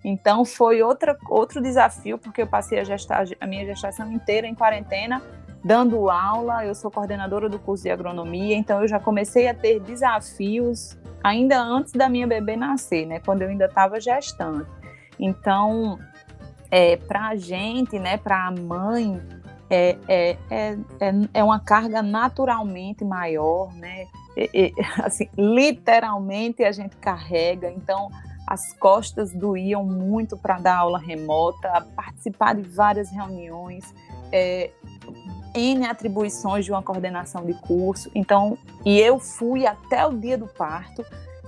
Então 0.04 0.44
foi 0.44 0.82
outra, 0.82 1.16
outro 1.28 1.60
desafio, 1.60 2.18
porque 2.18 2.42
eu 2.42 2.46
passei 2.46 2.78
a, 2.78 2.84
gestar, 2.84 3.24
a 3.40 3.46
minha 3.46 3.64
gestação 3.66 4.10
inteira 4.10 4.46
em 4.46 4.54
quarentena, 4.54 5.22
dando 5.64 6.08
aula. 6.10 6.64
Eu 6.64 6.74
sou 6.74 6.90
coordenadora 6.90 7.48
do 7.48 7.58
curso 7.58 7.84
de 7.84 7.90
agronomia, 7.90 8.56
então 8.56 8.82
eu 8.82 8.88
já 8.88 9.00
comecei 9.00 9.48
a 9.48 9.54
ter 9.54 9.80
desafios 9.80 10.96
ainda 11.22 11.60
antes 11.60 11.92
da 11.92 12.08
minha 12.08 12.26
bebê 12.26 12.56
nascer, 12.56 13.06
né? 13.06 13.20
Quando 13.20 13.42
eu 13.42 13.48
ainda 13.48 13.66
estava 13.66 14.00
gestando. 14.00 14.66
Então, 15.18 15.98
é, 16.70 16.96
para 16.96 17.28
a 17.28 17.36
gente, 17.36 17.98
né, 17.98 18.16
para 18.16 18.46
a 18.46 18.50
mãe, 18.50 19.20
é, 19.68 19.96
é, 20.06 20.36
é, 20.50 20.76
é, 21.34 21.44
uma 21.44 21.58
carga 21.58 22.02
naturalmente 22.02 23.04
maior, 23.04 23.72
né? 23.74 24.06
É, 24.36 24.66
é, 24.66 24.72
assim, 25.02 25.28
literalmente 25.36 26.62
a 26.62 26.72
gente 26.72 26.96
carrega, 26.96 27.70
então 27.70 28.10
as 28.46 28.72
costas 28.74 29.32
doíam 29.32 29.84
muito 29.84 30.36
para 30.36 30.58
dar 30.58 30.78
aula 30.78 30.98
remota, 30.98 31.84
participar 31.96 32.54
de 32.54 32.62
várias 32.62 33.10
reuniões, 33.10 33.92
é, 34.30 34.70
N 35.56 35.86
atribuições 35.86 36.64
de 36.64 36.70
uma 36.70 36.82
coordenação 36.82 37.44
de 37.44 37.54
curso. 37.54 38.10
Então, 38.14 38.58
e 38.84 39.00
eu 39.00 39.18
fui 39.18 39.66
até 39.66 40.06
o 40.06 40.12
dia 40.12 40.36
do 40.36 40.46
parto. 40.46 41.04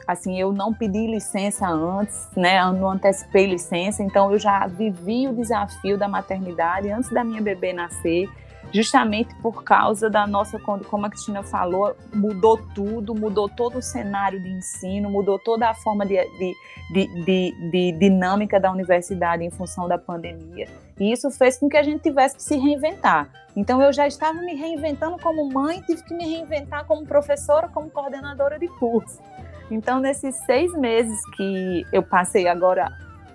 Assim, 0.06 0.40
eu 0.40 0.52
não 0.52 0.72
pedi 0.72 1.06
licença 1.06 1.68
antes, 1.68 2.28
né? 2.34 2.58
Eu 2.60 2.72
não 2.72 2.90
antecipei 2.90 3.46
licença, 3.46 4.02
então 4.02 4.32
eu 4.32 4.38
já 4.38 4.66
vivi 4.66 5.28
o 5.28 5.34
desafio 5.34 5.98
da 5.98 6.08
maternidade 6.08 6.90
antes 6.90 7.10
da 7.10 7.22
minha 7.22 7.42
bebê 7.42 7.74
nascer 7.74 8.28
justamente 8.72 9.34
por 9.36 9.62
causa 9.64 10.10
da 10.10 10.26
nossa, 10.26 10.58
como 10.58 11.06
a 11.06 11.10
Cristina 11.10 11.42
falou, 11.42 11.96
mudou 12.12 12.58
tudo, 12.74 13.14
mudou 13.14 13.48
todo 13.48 13.78
o 13.78 13.82
cenário 13.82 14.40
de 14.42 14.48
ensino, 14.48 15.10
mudou 15.10 15.38
toda 15.38 15.68
a 15.68 15.74
forma 15.74 16.04
de, 16.04 16.16
de, 16.16 16.54
de, 16.92 17.24
de, 17.24 17.70
de 17.70 17.92
dinâmica 17.92 18.60
da 18.60 18.70
universidade 18.70 19.44
em 19.44 19.50
função 19.50 19.88
da 19.88 19.98
pandemia. 19.98 20.68
E 20.98 21.12
isso 21.12 21.30
fez 21.30 21.58
com 21.58 21.68
que 21.68 21.76
a 21.76 21.82
gente 21.82 22.02
tivesse 22.02 22.36
que 22.36 22.42
se 22.42 22.56
reinventar. 22.56 23.28
Então, 23.56 23.80
eu 23.82 23.92
já 23.92 24.06
estava 24.06 24.40
me 24.40 24.54
reinventando 24.54 25.18
como 25.18 25.48
mãe, 25.52 25.80
tive 25.82 26.02
que 26.02 26.14
me 26.14 26.24
reinventar 26.24 26.84
como 26.86 27.06
professora, 27.06 27.68
como 27.68 27.90
coordenadora 27.90 28.58
de 28.58 28.68
curso. 28.68 29.20
Então, 29.70 30.00
nesses 30.00 30.36
seis 30.44 30.72
meses 30.74 31.18
que 31.36 31.86
eu 31.92 32.02
passei 32.02 32.48
agora 32.48 32.90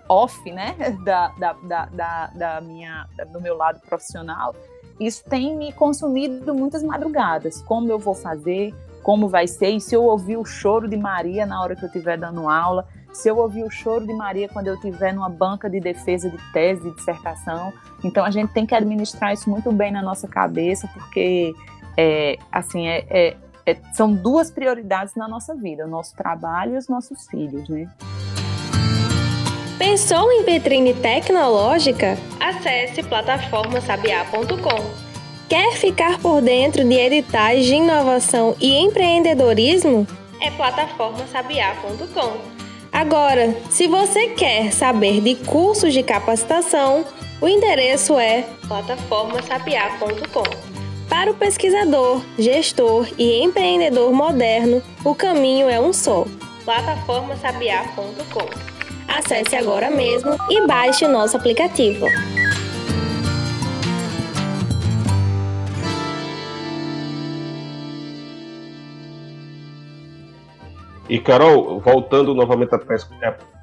off, 0.08 0.51
né, 0.51 0.75
da, 1.03 1.29
da, 1.38 1.53
da, 1.91 2.27
da, 2.27 2.62
minha, 2.62 3.08
do 3.32 3.39
meu 3.39 3.55
lado 3.55 3.79
profissional, 3.82 4.55
isso 5.00 5.24
tem 5.25 5.55
me 5.55 5.72
consumido 5.74 6.53
muitas 6.53 6.84
madrugadas. 6.84 7.62
Como 7.62 7.91
eu 7.91 8.00
vou 8.00 8.13
fazer, 8.13 8.74
como 9.01 9.27
vai 9.27 9.48
ser, 9.48 9.70
e 9.70 9.82
se 9.82 9.96
eu 9.96 10.03
ouvir 10.03 10.38
o 10.38 10.46
choro 10.46 10.88
de 10.88 10.98
Maria 10.98 11.46
na 11.46 11.62
hora 11.62 11.75
que 11.75 11.84
eu 11.84 11.88
estiver 11.88 12.17
dando 12.17 12.48
aula, 12.48 12.88
se 13.13 13.29
eu 13.29 13.38
ouvir 13.38 13.63
o 13.63 13.70
choro 13.70 14.05
de 14.05 14.13
Maria 14.13 14.50
quando 14.50 14.67
eu 14.67 14.74
estiver 14.74 15.13
numa 15.13 15.29
banca 15.29 15.70
de 15.70 15.79
defesa 15.79 16.29
de 16.29 16.38
tese, 16.51 16.82
de 16.82 16.91
dissertação. 16.96 17.72
Então 18.03 18.25
a 18.25 18.32
gente 18.32 18.51
tem 18.51 18.65
que 18.65 18.75
administrar 18.75 19.34
isso 19.34 19.50
muito 19.50 19.72
bem 19.72 19.91
na 19.91 20.01
nossa 20.01 20.27
cabeça, 20.27 20.89
porque 20.93 21.53
é, 21.96 22.38
assim 22.51 22.88
é, 22.88 23.05
é, 23.10 23.38
é, 23.65 23.77
são 23.93 24.13
duas 24.13 24.51
prioridades 24.51 25.15
na 25.15 25.27
nossa 25.27 25.55
vida: 25.55 25.86
o 25.86 25.89
nosso 25.89 26.13
trabalho 26.15 26.74
e 26.74 26.77
os 26.77 26.89
nossos 26.89 27.27
filhos, 27.27 27.70
né? 27.70 27.88
Pensou 29.77 30.32
em 30.32 30.43
vitrine 30.43 30.93
tecnológica? 30.93 32.17
Acesse 32.39 33.03
plataformasabiá.com. 33.03 35.13
Quer 35.50 35.74
ficar 35.74 36.20
por 36.20 36.41
dentro 36.41 36.88
de 36.88 36.96
editais 36.96 37.65
de 37.65 37.75
inovação 37.75 38.55
e 38.60 38.75
empreendedorismo? 38.75 40.08
É 40.39 40.50
plataformasabiá.com. 40.51 42.52
Agora, 42.93 43.55
se 43.71 43.88
você 43.88 44.27
quer 44.29 44.71
saber 44.71 45.19
de 45.19 45.33
cursos 45.33 45.91
de 45.91 46.03
capacitação, 46.03 47.03
o 47.41 47.47
endereço 47.47 48.19
é 48.19 48.45
plataformasabiá.com. 48.67 50.43
Para 51.09 51.31
o 51.31 51.33
pesquisador, 51.33 52.21
gestor 52.38 53.07
e 53.17 53.41
empreendedor 53.41 54.13
moderno, 54.13 54.81
o 55.03 55.15
caminho 55.15 55.67
é 55.67 55.79
um 55.79 55.91
só: 55.91 56.27
plataformasabiá.com. 56.63 58.47
Acesse 59.07 59.55
agora 59.55 59.89
mesmo 59.89 60.38
e 60.50 60.65
baixe 60.67 61.03
o 61.03 61.09
nosso 61.09 61.35
aplicativo. 61.35 62.05
E 71.13 71.20
Carol, 71.20 71.79
voltando 71.79 72.34
novamente 72.34 72.72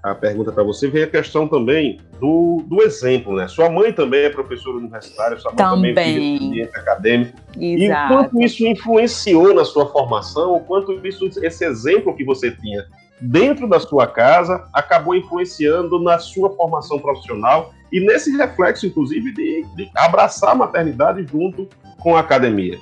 a, 0.05 0.15
pergunta 0.15 0.53
para 0.53 0.63
você, 0.63 0.87
vem 0.87 1.03
a 1.03 1.07
questão 1.09 1.49
também 1.49 1.99
do, 2.21 2.63
do 2.65 2.81
exemplo, 2.81 3.35
né? 3.35 3.49
Sua 3.49 3.69
mãe 3.69 3.93
também 3.93 4.21
é 4.23 4.31
professora 4.31 4.77
universitária, 4.77 5.37
sua 5.37 5.51
mãe 5.51 5.57
também, 5.57 5.93
também 5.93 6.61
é 6.61 6.63
estudante 6.63 6.79
acadêmico. 6.79 7.39
Exato. 7.59 7.83
E 7.83 7.91
o 7.91 8.07
quanto 8.07 8.41
isso 8.41 8.65
influenciou 8.65 9.53
na 9.53 9.65
sua 9.65 9.89
formação, 9.89 10.55
o 10.55 10.61
quanto 10.61 10.93
isso, 11.05 11.29
esse 11.45 11.65
exemplo 11.65 12.15
que 12.15 12.25
você 12.25 12.53
tinha 12.53 12.87
dentro 13.21 13.69
da 13.69 13.81
sua 13.81 14.07
casa 14.07 14.69
acabou 14.73 15.17
influenciando 15.17 15.99
na 15.99 16.21
sua 16.21 16.51
formação 16.51 17.01
profissional 17.01 17.75
e 17.91 17.99
nesse 17.99 18.31
reflexo, 18.37 18.87
inclusive, 18.87 19.35
de, 19.35 19.67
de 19.75 19.91
abraçar 19.97 20.53
a 20.53 20.55
maternidade 20.55 21.27
junto 21.27 21.69
com 21.99 22.15
a 22.15 22.21
academia. 22.21 22.79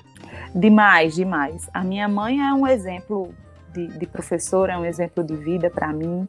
Demais, 0.54 1.14
demais. 1.14 1.70
A 1.72 1.82
minha 1.82 2.06
mãe 2.06 2.46
é 2.46 2.52
um 2.52 2.66
exemplo 2.66 3.32
de, 3.86 3.98
de 3.98 4.06
professora, 4.06 4.72
é 4.72 4.78
um 4.78 4.84
exemplo 4.84 5.22
de 5.22 5.36
vida 5.36 5.70
para 5.70 5.92
mim. 5.92 6.26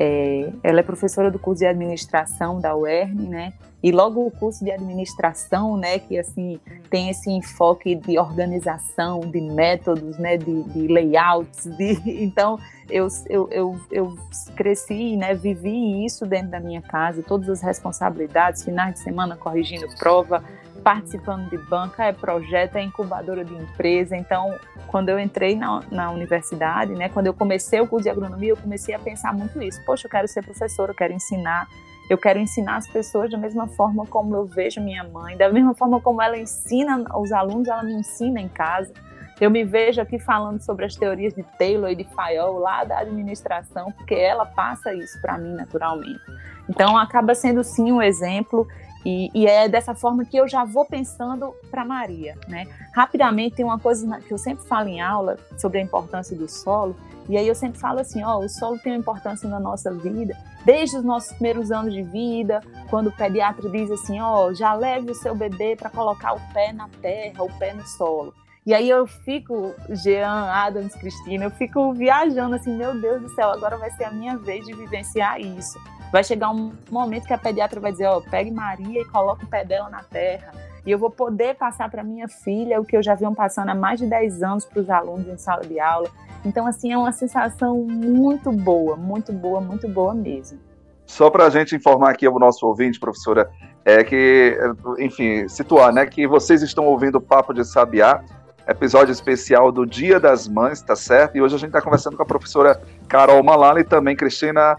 É, 0.00 0.50
ela 0.62 0.80
é 0.80 0.82
professora 0.82 1.30
do 1.30 1.38
curso 1.38 1.60
de 1.60 1.66
administração 1.66 2.60
da 2.60 2.76
UERN, 2.76 3.28
né? 3.28 3.52
E 3.82 3.92
logo 3.92 4.26
o 4.26 4.30
curso 4.30 4.64
de 4.64 4.72
administração, 4.72 5.76
né, 5.76 6.00
que 6.00 6.18
assim 6.18 6.58
tem 6.90 7.10
esse 7.10 7.30
enfoque 7.30 7.94
de 7.94 8.18
organização, 8.18 9.20
de 9.20 9.40
métodos, 9.40 10.18
né, 10.18 10.36
de, 10.36 10.64
de 10.64 10.88
layouts, 10.88 11.64
de, 11.76 12.00
então 12.24 12.58
eu, 12.90 13.06
eu, 13.28 13.48
eu, 13.52 13.80
eu 13.90 14.18
cresci, 14.56 15.16
né, 15.16 15.32
vivi 15.32 16.04
isso 16.04 16.26
dentro 16.26 16.50
da 16.50 16.60
minha 16.60 16.82
casa, 16.82 17.22
todas 17.22 17.48
as 17.48 17.60
responsabilidades, 17.60 18.64
finais 18.64 18.94
de 18.94 19.00
semana 19.00 19.36
corrigindo 19.36 19.86
prova, 19.96 20.42
participando 20.88 21.50
de 21.50 21.58
banca, 21.58 22.06
é 22.06 22.14
projeto, 22.14 22.76
é 22.76 22.82
incubadora 22.82 23.44
de 23.44 23.54
empresa. 23.54 24.16
Então, 24.16 24.58
quando 24.86 25.10
eu 25.10 25.20
entrei 25.20 25.54
na, 25.54 25.82
na 25.90 26.10
universidade, 26.10 26.94
né, 26.94 27.10
quando 27.10 27.26
eu 27.26 27.34
comecei 27.34 27.78
o 27.78 27.86
curso 27.86 28.04
de 28.04 28.08
agronomia, 28.08 28.52
eu 28.52 28.56
comecei 28.56 28.94
a 28.94 28.98
pensar 28.98 29.34
muito 29.34 29.60
isso. 29.60 29.84
Poxa, 29.84 30.06
eu 30.06 30.10
quero 30.10 30.26
ser 30.26 30.42
professora, 30.42 30.92
eu 30.92 30.96
quero 30.96 31.12
ensinar, 31.12 31.68
eu 32.08 32.16
quero 32.16 32.38
ensinar 32.38 32.76
as 32.76 32.88
pessoas 32.88 33.30
da 33.30 33.36
mesma 33.36 33.68
forma 33.68 34.06
como 34.06 34.34
eu 34.34 34.46
vejo 34.46 34.80
minha 34.80 35.04
mãe, 35.04 35.36
da 35.36 35.52
mesma 35.52 35.74
forma 35.74 36.00
como 36.00 36.22
ela 36.22 36.38
ensina 36.38 37.04
os 37.18 37.32
alunos, 37.32 37.68
ela 37.68 37.82
me 37.82 37.92
ensina 37.92 38.40
em 38.40 38.48
casa. 38.48 38.90
Eu 39.38 39.50
me 39.50 39.64
vejo 39.64 40.00
aqui 40.00 40.18
falando 40.18 40.62
sobre 40.62 40.86
as 40.86 40.96
teorias 40.96 41.34
de 41.34 41.42
Taylor 41.58 41.90
e 41.90 41.96
de 41.96 42.04
Fayol 42.04 42.58
lá 42.60 42.82
da 42.84 43.00
administração, 43.00 43.92
porque 43.92 44.14
ela 44.14 44.46
passa 44.46 44.94
isso 44.94 45.20
para 45.20 45.36
mim 45.36 45.52
naturalmente. 45.52 46.18
Então 46.66 46.96
acaba 46.96 47.34
sendo 47.34 47.62
sim 47.62 47.92
um 47.92 48.00
exemplo 48.00 48.66
e, 49.08 49.30
e, 49.34 49.46
é 49.46 49.68
dessa 49.68 49.94
forma 49.94 50.24
que 50.24 50.36
eu 50.36 50.46
já 50.46 50.64
vou 50.64 50.84
pensando 50.84 51.54
para 51.70 51.82
Maria, 51.82 52.36
né? 52.46 52.66
Rapidamente 52.94 53.56
tem 53.56 53.64
uma 53.64 53.78
coisa 53.78 54.20
que 54.20 54.32
eu 54.32 54.36
sempre 54.36 54.66
falo 54.66 54.88
em 54.88 55.00
aula 55.00 55.38
sobre 55.56 55.78
a 55.78 55.82
importância 55.82 56.36
do 56.36 56.46
solo 56.46 56.94
e 57.26 57.36
aí 57.36 57.48
eu 57.48 57.54
sempre 57.54 57.78
falo 57.78 58.00
assim, 58.00 58.22
ó, 58.22 58.38
o 58.38 58.48
solo 58.48 58.78
tem 58.78 58.92
uma 58.92 58.98
importância 58.98 59.48
na 59.48 59.58
nossa 59.58 59.92
vida 59.92 60.36
desde 60.64 60.98
os 60.98 61.04
nossos 61.04 61.32
primeiros 61.32 61.70
anos 61.70 61.94
de 61.94 62.02
vida, 62.02 62.60
quando 62.90 63.06
o 63.06 63.12
pediatra 63.16 63.70
diz 63.70 63.90
assim, 63.90 64.20
ó, 64.20 64.52
já 64.52 64.74
leve 64.74 65.10
o 65.10 65.14
seu 65.14 65.34
bebê 65.34 65.74
para 65.74 65.88
colocar 65.88 66.34
o 66.34 66.40
pé 66.52 66.72
na 66.74 66.88
terra, 67.00 67.42
o 67.42 67.58
pé 67.58 67.72
no 67.72 67.86
solo. 67.86 68.34
E 68.66 68.74
aí 68.74 68.90
eu 68.90 69.06
fico, 69.06 69.74
Jean, 69.88 70.50
Adams, 70.50 70.94
Cristina, 70.94 71.44
eu 71.44 71.50
fico 71.50 71.94
viajando 71.94 72.56
assim, 72.56 72.76
meu 72.76 73.00
Deus 73.00 73.22
do 73.22 73.28
céu, 73.30 73.50
agora 73.50 73.78
vai 73.78 73.90
ser 73.92 74.04
a 74.04 74.10
minha 74.10 74.36
vez 74.36 74.66
de 74.66 74.74
vivenciar 74.74 75.40
isso. 75.40 75.78
Vai 76.12 76.24
chegar 76.24 76.50
um 76.50 76.72
momento 76.90 77.26
que 77.26 77.32
a 77.32 77.38
pediatra 77.38 77.80
vai 77.80 77.92
dizer, 77.92 78.06
ó, 78.06 78.20
pegue 78.20 78.50
Maria 78.50 79.02
e 79.02 79.04
coloque 79.06 79.44
o 79.44 79.48
pé 79.48 79.64
dela 79.64 79.90
na 79.90 80.02
terra. 80.02 80.52
E 80.86 80.90
eu 80.90 80.98
vou 80.98 81.10
poder 81.10 81.54
passar 81.54 81.90
para 81.90 82.02
minha 82.02 82.26
filha 82.28 82.80
o 82.80 82.84
que 82.84 82.96
eu 82.96 83.02
já 83.02 83.14
venho 83.14 83.34
passando 83.34 83.68
há 83.68 83.74
mais 83.74 83.98
de 83.98 84.06
10 84.06 84.42
anos 84.42 84.64
para 84.64 84.80
os 84.80 84.88
alunos 84.88 85.28
em 85.28 85.36
sala 85.36 85.62
de 85.62 85.78
aula. 85.78 86.08
Então, 86.44 86.66
assim, 86.66 86.92
é 86.92 86.96
uma 86.96 87.12
sensação 87.12 87.76
muito 87.76 88.50
boa, 88.50 88.96
muito 88.96 89.32
boa, 89.32 89.60
muito 89.60 89.86
boa 89.86 90.14
mesmo. 90.14 90.58
Só 91.04 91.30
para 91.30 91.44
a 91.44 91.50
gente 91.50 91.74
informar 91.74 92.10
aqui 92.10 92.26
ao 92.26 92.38
nosso 92.38 92.66
ouvinte, 92.66 93.00
professora, 93.00 93.50
é 93.84 94.04
que, 94.04 94.58
enfim, 94.98 95.48
situar, 95.48 95.92
né, 95.92 96.06
que 96.06 96.26
vocês 96.26 96.62
estão 96.62 96.84
ouvindo 96.84 97.16
o 97.16 97.20
Papo 97.20 97.52
de 97.52 97.64
Sabiá, 97.64 98.22
episódio 98.66 99.12
especial 99.12 99.72
do 99.72 99.86
Dia 99.86 100.20
das 100.20 100.46
Mães, 100.46 100.82
tá 100.82 100.94
certo? 100.94 101.36
E 101.36 101.42
hoje 101.42 101.54
a 101.54 101.58
gente 101.58 101.70
está 101.70 101.80
conversando 101.80 102.16
com 102.16 102.22
a 102.22 102.26
professora 102.26 102.80
Carol 103.08 103.42
Malala 103.42 103.80
e 103.80 103.84
também 103.84 104.14
Cristina 104.14 104.76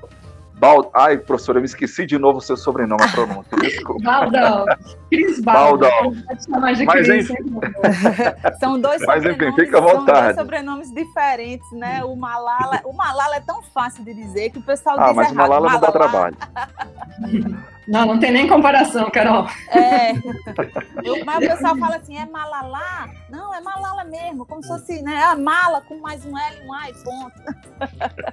Bald... 0.59 0.89
Ai, 0.93 1.17
professora, 1.17 1.57
eu 1.57 1.61
me 1.61 1.67
esqueci 1.67 2.05
de 2.05 2.19
novo 2.19 2.39
o 2.39 2.41
seu 2.41 2.57
sobrenome, 2.57 3.01
a 3.01 3.07
pronúncia. 3.07 3.55
Desculpa. 3.59 4.03
Baldão. 4.03 4.65
Cris 5.09 5.39
Baldão. 5.39 6.13
Mas, 6.49 6.79
enfim... 6.81 7.35
São 8.59 8.79
dois 8.79 9.01
Mas, 9.05 9.23
enfim, 9.23 9.51
fica 9.55 9.77
à 9.77 9.81
vontade. 9.81 10.05
São 10.05 10.15
dois 10.15 10.35
sobrenomes 10.35 10.93
diferentes, 10.93 11.71
né? 11.71 12.03
O 12.03 12.15
Malala, 12.15 12.81
o 12.83 12.93
Malala 12.93 13.37
é 13.37 13.39
tão 13.39 13.61
fácil 13.61 14.03
de 14.03 14.13
dizer 14.13 14.49
que 14.49 14.59
o 14.59 14.61
pessoal 14.61 14.97
ah, 14.99 15.07
diz 15.07 15.15
mas 15.15 15.31
errado. 15.31 15.37
Malala, 15.37 15.69
Malala 15.69 15.73
não 15.73 15.79
dá 15.79 15.91
trabalho. 15.91 16.37
Não, 17.89 18.05
não 18.05 18.19
tem 18.19 18.31
nem 18.31 18.47
comparação, 18.47 19.09
Carol. 19.09 19.47
É. 19.71 20.11
Eu, 21.03 21.25
mas 21.25 21.37
o 21.37 21.39
pessoal 21.39 21.75
fala 21.75 21.95
assim, 21.95 22.17
é 22.17 22.25
Malala? 22.25 23.09
Não, 23.29 23.53
é 23.53 23.61
Malala 23.61 24.03
mesmo, 24.03 24.45
como 24.45 24.61
se 24.61 24.67
fosse 24.67 25.01
né, 25.01 25.23
a 25.23 25.35
mala 25.35 25.81
com 25.81 25.97
mais 25.99 26.23
um 26.23 26.37
L 26.37 26.57
e 26.61 26.67
um 26.67 26.73
A 26.73 26.89
e 26.89 26.93
ponto. 26.93 27.41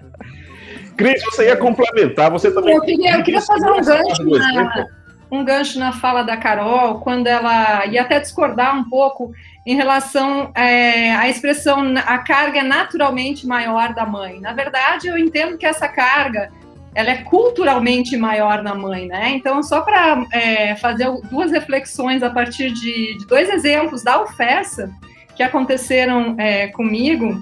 Cris, 0.97 1.23
você 1.25 1.47
ia 1.47 1.57
complementar, 1.57 2.31
você 2.31 2.53
também. 2.53 2.75
Eu 2.75 2.83
queria, 2.83 3.17
eu 3.17 3.23
queria 3.23 3.41
fazer 3.41 3.71
um 3.71 3.81
gancho, 3.81 4.25
na, 4.25 4.87
um 5.31 5.45
gancho 5.45 5.79
na 5.79 5.93
fala 5.93 6.23
da 6.23 6.37
Carol, 6.37 7.01
quando 7.01 7.27
ela 7.27 7.87
ia 7.87 8.03
até 8.03 8.21
discordar 8.21 8.77
um 8.77 8.89
pouco 8.89 9.33
em 9.65 9.75
relação 9.75 10.53
é, 10.55 11.15
à 11.17 11.29
expressão 11.29 11.95
a 12.07 12.19
carga 12.19 12.61
é 12.61 12.63
naturalmente 12.63 13.47
maior 13.47 13.95
da 13.95 14.05
mãe. 14.05 14.39
Na 14.39 14.53
verdade, 14.53 15.09
eu 15.09 15.17
entendo 15.17 15.57
que 15.57 15.67
essa 15.67 15.89
carga 15.89 16.51
ela 16.97 17.11
é 17.11 17.19
culturalmente 17.19 18.17
maior 18.17 18.63
na 18.63 18.75
mãe, 18.75 19.07
né? 19.07 19.29
Então, 19.33 19.63
só 19.63 19.83
para 19.83 20.27
é, 20.33 20.75
fazer 20.77 21.07
duas 21.31 21.53
reflexões 21.53 22.23
a 22.23 22.31
partir 22.31 22.73
de, 22.73 23.19
de, 23.19 23.27
dois 23.27 23.51
exemplos 23.51 24.03
da 24.03 24.23
UFESA 24.23 24.91
que 25.37 25.43
aconteceram 25.43 26.35
é, 26.39 26.69
comigo, 26.69 27.39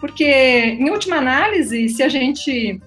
porque, 0.00 0.24
em 0.24 0.90
última 0.90 1.18
análise, 1.18 1.88
se 1.88 2.02
a 2.02 2.08
gente 2.08 2.80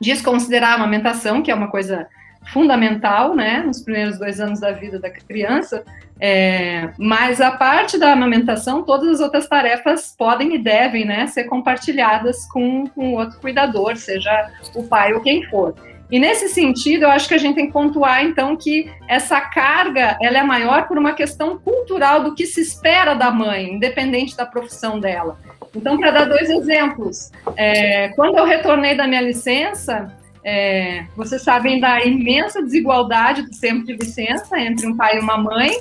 desconsiderar 0.00 0.70
a 0.70 0.74
amamentação, 0.76 1.42
que 1.42 1.50
é 1.50 1.54
uma 1.54 1.68
coisa 1.70 2.08
fundamental, 2.52 3.34
né, 3.34 3.62
nos 3.64 3.80
primeiros 3.80 4.18
dois 4.18 4.40
anos 4.40 4.60
da 4.60 4.72
vida 4.72 4.98
da 4.98 5.10
criança, 5.10 5.84
é, 6.20 6.90
mas 6.98 7.40
a 7.40 7.50
parte 7.50 7.98
da 7.98 8.12
amamentação, 8.12 8.82
todas 8.82 9.08
as 9.08 9.20
outras 9.20 9.48
tarefas 9.48 10.14
podem 10.16 10.54
e 10.54 10.58
devem, 10.58 11.04
né, 11.04 11.26
ser 11.26 11.44
compartilhadas 11.44 12.46
com, 12.50 12.86
com 12.86 13.14
outro 13.14 13.40
cuidador, 13.40 13.96
seja 13.96 14.50
o 14.74 14.84
pai 14.84 15.12
ou 15.12 15.20
quem 15.20 15.42
for. 15.44 15.74
E 16.12 16.18
nesse 16.18 16.48
sentido, 16.48 17.04
eu 17.04 17.10
acho 17.10 17.26
que 17.26 17.32
a 17.32 17.38
gente 17.38 17.54
tem 17.54 17.66
que 17.66 17.72
pontuar, 17.72 18.22
então, 18.22 18.54
que 18.54 18.88
essa 19.08 19.40
carga 19.40 20.18
ela 20.20 20.38
é 20.38 20.42
maior 20.42 20.86
por 20.86 20.98
uma 20.98 21.14
questão 21.14 21.58
cultural 21.58 22.22
do 22.22 22.34
que 22.34 22.44
se 22.44 22.60
espera 22.60 23.14
da 23.14 23.30
mãe, 23.30 23.72
independente 23.72 24.36
da 24.36 24.44
profissão 24.44 25.00
dela. 25.00 25.38
Então, 25.74 25.96
para 25.98 26.10
dar 26.10 26.24
dois 26.26 26.50
exemplos, 26.50 27.30
é, 27.56 28.08
quando 28.10 28.36
eu 28.36 28.44
retornei 28.44 28.94
da 28.94 29.06
minha 29.06 29.22
licença, 29.22 30.14
é, 30.44 31.06
vocês 31.16 31.42
sabem 31.42 31.78
da 31.78 32.04
imensa 32.04 32.62
desigualdade 32.62 33.42
do 33.42 33.60
tempo 33.60 33.84
de 33.84 33.94
licença 33.94 34.58
entre 34.58 34.86
um 34.86 34.96
pai 34.96 35.16
e 35.16 35.20
uma 35.20 35.38
mãe. 35.38 35.78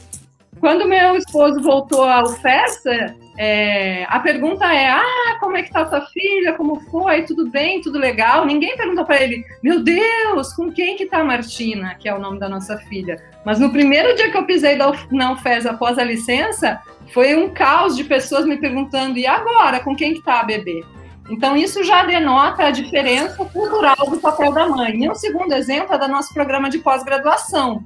Quando 0.60 0.88
meu 0.88 1.16
esposo 1.16 1.60
voltou 1.62 2.04
ao 2.04 2.34
festa, 2.34 3.16
é, 3.38 4.06
a 4.08 4.20
pergunta 4.20 4.72
é: 4.72 4.90
ah, 4.90 5.38
como 5.40 5.58
é 5.58 5.64
que 5.64 5.72
tá 5.72 5.86
tua 5.86 6.02
filha? 6.08 6.54
Como 6.54 6.80
foi? 6.92 7.24
Tudo 7.24 7.50
bem? 7.50 7.82
Tudo 7.82 7.98
legal? 7.98 8.46
Ninguém 8.46 8.78
perguntou 8.78 9.04
para 9.04 9.24
ele: 9.24 9.44
meu 9.64 9.84
Deus, 9.84 10.54
com 10.54 10.72
quem 10.72 10.96
que 10.96 11.08
tá 11.08 11.20
a 11.20 11.24
Martina, 11.24 11.96
que 11.96 12.08
é 12.08 12.14
o 12.14 12.20
nome 12.20 12.40
da 12.40 12.48
nossa 12.48 12.78
filha? 12.78 13.20
Mas 13.44 13.60
no 13.60 13.72
primeiro 13.72 14.16
dia 14.16 14.30
que 14.30 14.38
eu 14.38 14.46
pisei 14.46 14.76
na 14.76 15.32
UFES 15.32 15.66
após 15.66 15.98
a 15.98 16.04
licença, 16.04 16.80
foi 17.12 17.36
um 17.36 17.50
caos 17.50 17.98
de 17.98 18.04
pessoas 18.04 18.46
me 18.46 18.58
perguntando: 18.58 19.18
e 19.18 19.26
agora, 19.26 19.80
com 19.80 19.96
quem 19.96 20.14
que 20.14 20.22
tá 20.22 20.42
a 20.42 20.44
bebê? 20.44 20.84
Então, 21.32 21.56
isso 21.56 21.82
já 21.84 22.04
denota 22.04 22.66
a 22.66 22.72
diferença 22.72 23.44
cultural 23.46 23.96
do 24.10 24.20
papel 24.20 24.52
da 24.52 24.68
mãe. 24.68 25.04
E 25.04 25.10
um 25.10 25.16
segundo 25.16 25.54
exemplo 25.54 25.96
é 25.96 25.98
do 25.98 26.08
nosso 26.10 26.34
programa 26.34 26.70
de 26.70 26.80
pós-graduação, 26.80 27.82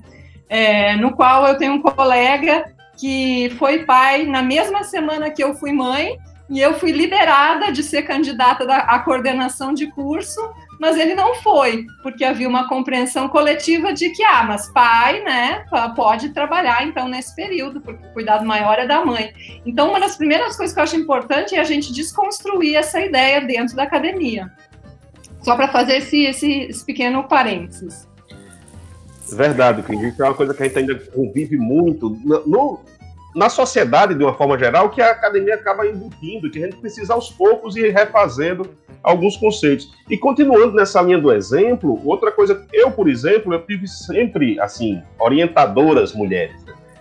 é, 0.50 0.96
no 0.96 1.16
qual 1.16 1.46
eu 1.48 1.58
tenho 1.58 1.74
um 1.74 1.82
colega 1.82 2.74
que 2.98 3.52
foi 3.60 3.86
pai 3.86 4.26
na 4.26 4.42
mesma 4.42 4.84
semana 4.84 5.30
que 5.30 5.44
eu 5.44 5.54
fui 5.54 5.72
mãe, 5.72 6.18
e 6.50 6.60
eu 6.60 6.74
fui 6.76 6.92
liberada 6.92 7.72
de 7.72 7.84
ser 7.84 8.04
candidata 8.04 8.64
à 8.64 9.00
coordenação 9.00 9.74
de 9.74 9.88
curso, 9.92 10.40
mas 10.80 10.98
ele 10.98 11.16
não 11.16 11.36
foi, 11.36 11.86
porque 12.04 12.24
havia 12.24 12.48
uma 12.48 12.68
compreensão 12.68 13.28
coletiva 13.28 13.94
de 13.94 14.10
que, 14.10 14.24
ah, 14.24 14.44
mas 14.44 14.72
pai, 14.72 15.24
né, 15.24 15.66
pode 15.96 16.30
trabalhar 16.30 16.86
então 16.86 17.08
nesse 17.08 17.36
período, 17.36 17.82
porque 17.82 18.06
o 18.06 18.14
cuidado 18.14 18.46
maior 18.46 18.78
é 18.80 18.88
da 18.88 19.04
mãe. 19.04 19.34
Então, 19.66 19.90
uma 19.90 20.00
das 20.00 20.16
primeiras 20.16 20.56
coisas 20.56 20.74
que 20.74 20.80
eu 20.80 20.84
acho 20.84 20.96
importante 20.96 21.56
é 21.56 21.60
a 21.60 21.64
gente 21.64 21.94
desconstruir 21.94 22.76
essa 22.76 23.00
ideia 23.00 23.42
dentro 23.42 23.76
da 23.76 23.84
academia. 23.84 24.52
Só 25.42 25.56
para 25.56 25.68
fazer 25.68 25.98
esse, 25.98 26.24
esse, 26.24 26.52
esse, 26.64 26.84
pequeno 26.84 27.24
parênteses. 27.24 28.08
Verdade, 29.32 29.84
Cris. 29.84 30.20
é 30.20 30.24
uma 30.24 30.34
coisa 30.34 30.54
que 30.54 30.64
a 30.64 30.66
gente 30.68 30.80
ainda 30.80 30.96
convive 30.96 31.58
muito. 31.58 32.10
No, 32.24 32.80
na 33.36 33.50
sociedade, 33.50 34.16
de 34.16 34.24
uma 34.24 34.34
forma 34.34 34.58
geral, 34.58 34.90
que 34.90 35.02
a 35.02 35.12
academia 35.12 35.56
acaba 35.56 35.86
embutindo, 35.86 36.50
que 36.50 36.58
a 36.58 36.66
gente 36.66 36.78
precisa 36.78 37.14
aos 37.14 37.30
poucos 37.30 37.76
ir 37.76 37.92
refazendo 37.92 38.70
alguns 39.04 39.36
conceitos. 39.36 39.94
E 40.10 40.18
continuando 40.18 40.74
nessa 40.74 41.02
linha 41.02 41.20
do 41.20 41.32
exemplo, 41.32 42.02
outra 42.06 42.32
coisa, 42.32 42.66
eu, 42.72 42.90
por 42.92 43.10
exemplo, 43.10 43.54
eu 43.54 43.62
tive 43.66 43.88
sempre, 43.88 44.58
assim, 44.60 45.04
orientadoras 45.20 46.14
mulheres. 46.14 46.56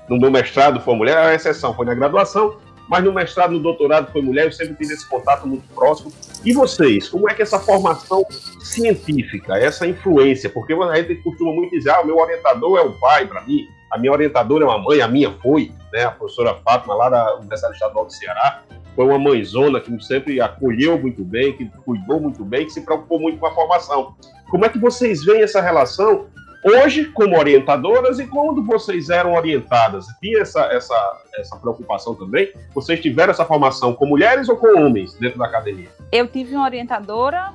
No 0.09 0.19
meu 0.19 0.31
mestrado 0.31 0.81
foi 0.81 0.97
mulher, 0.97 1.17
a 1.17 1.35
exceção 1.35 1.73
foi 1.73 1.87
na 1.87 1.95
graduação, 1.95 2.57
mas 2.89 3.03
no 3.03 3.13
mestrado, 3.13 3.53
no 3.53 3.61
doutorado 3.61 4.11
foi 4.13 4.21
mulher, 4.21 4.47
eu 4.47 4.53
sempre 4.53 4.75
tive 4.75 4.93
esse 4.93 5.09
contato 5.09 5.47
muito 5.47 5.67
próximo. 5.73 6.13
E 6.45 6.53
vocês, 6.53 7.09
como 7.09 7.31
é 7.31 7.35
que 7.35 7.43
essa 7.43 7.61
formação 7.61 8.27
científica, 8.61 9.57
essa 9.57 9.87
influência, 9.87 10.51
porque 10.51 10.75
a 10.75 10.97
gente 10.97 11.15
costuma 11.23 11.53
muito 11.53 11.71
dizer, 11.71 11.91
ah, 11.91 12.03
o 12.03 12.07
meu 12.07 12.19
orientador 12.19 12.77
é 12.77 12.83
o 12.83 12.93
pai 12.93 13.27
para 13.27 13.41
mim, 13.43 13.69
a 13.95 13.99
minha 13.99 14.11
orientadora 14.11 14.65
é 14.65 14.67
uma 14.67 14.79
mãe, 14.79 15.01
a 15.01 15.07
minha 15.07 15.31
foi, 15.31 15.71
né, 15.93 16.05
a 16.05 16.11
professora 16.11 16.53
Fátima, 16.65 16.97
lá 16.97 17.09
da 17.09 17.37
Universidade 17.37 17.75
Estadual 17.75 18.07
do 18.07 18.13
Ceará, 18.13 18.63
foi 18.97 19.05
uma 19.07 19.19
mãezona 19.21 19.81
que 19.81 20.05
sempre 20.05 20.41
acolheu 20.41 20.99
muito 20.99 21.25
bem, 21.25 21.53
que 21.53 21.67
cuidou 21.85 22.21
muito 22.21 22.45
bem, 22.45 22.65
que 22.67 22.73
se 22.73 22.81
preocupou 22.81 23.21
muito 23.21 23.39
com 23.39 23.47
a 23.47 23.55
formação. 23.55 24.17
Como 24.51 24.65
é 24.65 24.69
que 24.69 24.79
vocês 24.79 25.25
veem 25.25 25.43
essa 25.43 25.61
relação 25.61 26.27
hoje 26.65 27.05
como 27.07 27.39
orientadoras 27.39 28.19
e 28.19 28.27
quando 28.27 28.65
vocês 28.65 29.11
eram 29.11 29.35
orientadas? 29.35 30.07
Tinha 30.21 30.41
essa, 30.41 30.63
essa, 30.73 31.21
essa 31.37 31.57
preocupação 31.57 32.17
também? 32.17 32.53
Vocês 32.75 33.01
tiveram 33.01 33.31
essa 33.31 33.45
formação 33.45 33.95
com 33.95 34.07
mulheres 34.07 34.49
ou 34.49 34.57
com 34.57 34.77
homens 34.77 35.15
dentro 35.15 35.39
da 35.39 35.47
academia? 35.47 35.89
Eu 36.11 36.27
tive 36.27 36.57
uma 36.57 36.65
orientadora 36.65 37.53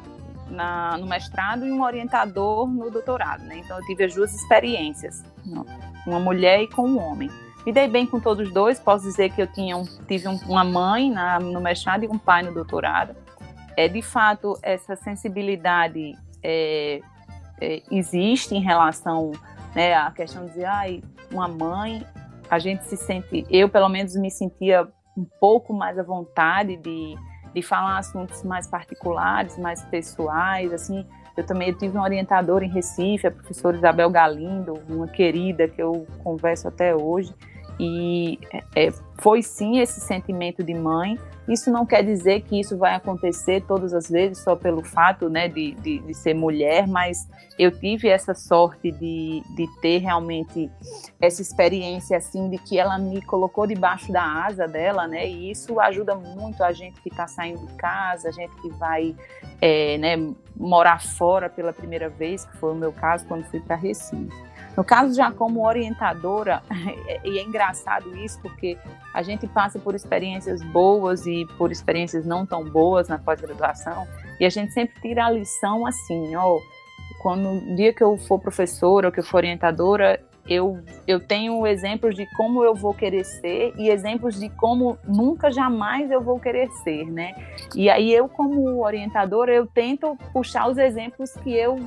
na, 0.49 0.97
no 0.97 1.05
mestrado 1.05 1.65
e 1.65 1.71
um 1.71 1.83
orientador 1.83 2.67
no 2.67 2.89
doutorado, 2.89 3.43
né? 3.43 3.57
Então 3.57 3.77
eu 3.77 3.85
tive 3.85 4.05
as 4.05 4.15
duas 4.15 4.33
experiências 4.33 5.21
uma 6.05 6.19
mulher 6.19 6.61
e 6.61 6.67
com 6.67 6.87
um 6.87 6.99
homem. 6.99 7.29
Me 7.65 7.73
dei 7.73 7.87
bem 7.87 8.05
com 8.05 8.19
todos 8.19 8.47
os 8.47 8.53
dois, 8.53 8.79
posso 8.79 9.03
dizer 9.03 9.31
que 9.31 9.41
eu 9.41 9.47
tinha 9.47 9.75
um, 9.75 9.83
tive 10.07 10.27
um, 10.27 10.37
uma 10.47 10.63
mãe 10.63 11.11
na, 11.11 11.39
no 11.39 11.61
mestrado 11.61 12.03
e 12.03 12.07
um 12.07 12.17
pai 12.17 12.41
no 12.41 12.53
doutorado. 12.53 13.15
É, 13.75 13.87
de 13.87 14.01
fato, 14.01 14.57
essa 14.61 14.95
sensibilidade 14.95 16.13
é, 16.43 17.01
é, 17.61 17.81
existe 17.91 18.55
em 18.55 18.61
relação 18.61 19.31
né, 19.75 19.93
à 19.93 20.11
questão 20.11 20.43
de 20.45 20.49
dizer, 20.49 20.65
ai, 20.65 21.03
uma 21.31 21.47
mãe, 21.47 22.05
a 22.49 22.57
gente 22.57 22.83
se 22.85 22.97
sente, 22.97 23.45
eu 23.49 23.69
pelo 23.69 23.89
menos 23.89 24.15
me 24.15 24.31
sentia 24.31 24.87
um 25.15 25.25
pouco 25.39 25.73
mais 25.73 25.99
à 25.99 26.03
vontade 26.03 26.77
de, 26.77 27.15
de 27.53 27.61
falar 27.61 27.97
assuntos 27.97 28.43
mais 28.43 28.67
particulares, 28.67 29.57
mais 29.57 29.83
pessoais, 29.85 30.73
assim, 30.73 31.05
eu 31.39 31.45
também 31.45 31.71
tive 31.71 31.95
uma 31.95 32.03
orientadora 32.03 32.65
em 32.65 32.69
Recife, 32.69 33.25
a 33.25 33.31
professora 33.31 33.77
Isabel 33.77 34.09
Galindo, 34.09 34.73
uma 34.89 35.07
querida 35.07 35.69
que 35.69 35.81
eu 35.81 36.05
converso 36.21 36.67
até 36.67 36.93
hoje. 36.93 37.33
E 37.79 38.37
é, 38.75 38.91
foi 39.19 39.41
sim 39.41 39.79
esse 39.79 40.01
sentimento 40.01 40.63
de 40.63 40.73
mãe. 40.73 41.17
Isso 41.47 41.71
não 41.71 41.85
quer 41.85 42.03
dizer 42.03 42.41
que 42.41 42.59
isso 42.59 42.77
vai 42.77 42.93
acontecer 42.93 43.63
todas 43.65 43.93
as 43.93 44.09
vezes 44.09 44.43
só 44.43 44.55
pelo 44.55 44.83
fato 44.83 45.29
né, 45.29 45.47
de, 45.47 45.71
de, 45.75 45.99
de 45.99 46.13
ser 46.13 46.35
mulher, 46.35 46.87
mas 46.87 47.27
eu 47.57 47.71
tive 47.71 48.07
essa 48.07 48.35
sorte 48.35 48.91
de, 48.91 49.41
de 49.55 49.67
ter 49.81 49.97
realmente 49.97 50.69
essa 51.19 51.41
experiência 51.41 52.17
assim 52.17 52.49
de 52.49 52.57
que 52.57 52.77
ela 52.77 52.99
me 52.99 53.21
colocou 53.21 53.65
debaixo 53.65 54.11
da 54.11 54.23
asa 54.23 54.67
dela, 54.67 55.07
né? 55.07 55.27
E 55.27 55.49
isso 55.49 55.79
ajuda 55.79 56.15
muito 56.15 56.63
a 56.63 56.71
gente 56.71 57.01
que 57.01 57.09
está 57.09 57.27
saindo 57.27 57.65
de 57.65 57.73
casa, 57.73 58.29
a 58.29 58.31
gente 58.31 58.53
que 58.61 58.69
vai 58.69 59.15
é, 59.61 59.97
né, 59.97 60.33
morar 60.55 61.01
fora 61.01 61.49
pela 61.49 61.73
primeira 61.73 62.09
vez, 62.09 62.45
que 62.45 62.57
foi 62.57 62.71
o 62.71 62.75
meu 62.75 62.93
caso 62.93 63.25
quando 63.25 63.43
fui 63.45 63.59
para 63.59 63.75
Recife. 63.75 64.48
No 64.79 64.85
caso, 64.85 65.13
já 65.13 65.29
como 65.29 65.67
orientadora, 65.67 66.63
e 67.25 67.37
é 67.37 67.43
engraçado 67.43 68.15
isso, 68.15 68.39
porque 68.41 68.77
a 69.13 69.21
gente 69.21 69.45
passa 69.45 69.77
por 69.77 69.93
experiências 69.93 70.63
boas 70.63 71.25
e 71.27 71.45
por 71.57 71.69
experiências 71.69 72.25
não 72.25 72.45
tão 72.45 72.63
boas 72.63 73.09
na 73.09 73.19
pós-graduação, 73.19 74.07
e 74.39 74.45
a 74.45 74.49
gente 74.49 74.71
sempre 74.71 74.95
tira 75.01 75.25
a 75.25 75.29
lição 75.29 75.85
assim, 75.85 76.33
ó, 76.33 76.59
quando 77.21 77.49
o 77.49 77.75
dia 77.75 77.91
que 77.91 78.01
eu 78.01 78.17
for 78.19 78.39
professora 78.39 79.09
ou 79.09 79.11
que 79.11 79.19
eu 79.19 79.23
for 79.25 79.39
orientadora, 79.39 80.17
eu, 80.47 80.79
eu 81.05 81.19
tenho 81.19 81.67
exemplos 81.67 82.15
de 82.15 82.25
como 82.37 82.63
eu 82.63 82.73
vou 82.73 82.93
querer 82.93 83.25
ser 83.25 83.73
e 83.77 83.89
exemplos 83.89 84.39
de 84.39 84.47
como 84.47 84.97
nunca, 85.05 85.51
jamais 85.51 86.09
eu 86.09 86.21
vou 86.21 86.39
querer 86.39 86.69
ser, 86.85 87.03
né? 87.05 87.33
E 87.75 87.89
aí 87.89 88.13
eu, 88.13 88.29
como 88.29 88.81
orientadora, 88.81 89.53
eu 89.53 89.67
tento 89.67 90.17
puxar 90.31 90.69
os 90.69 90.77
exemplos 90.77 91.33
que 91.43 91.53
eu 91.53 91.77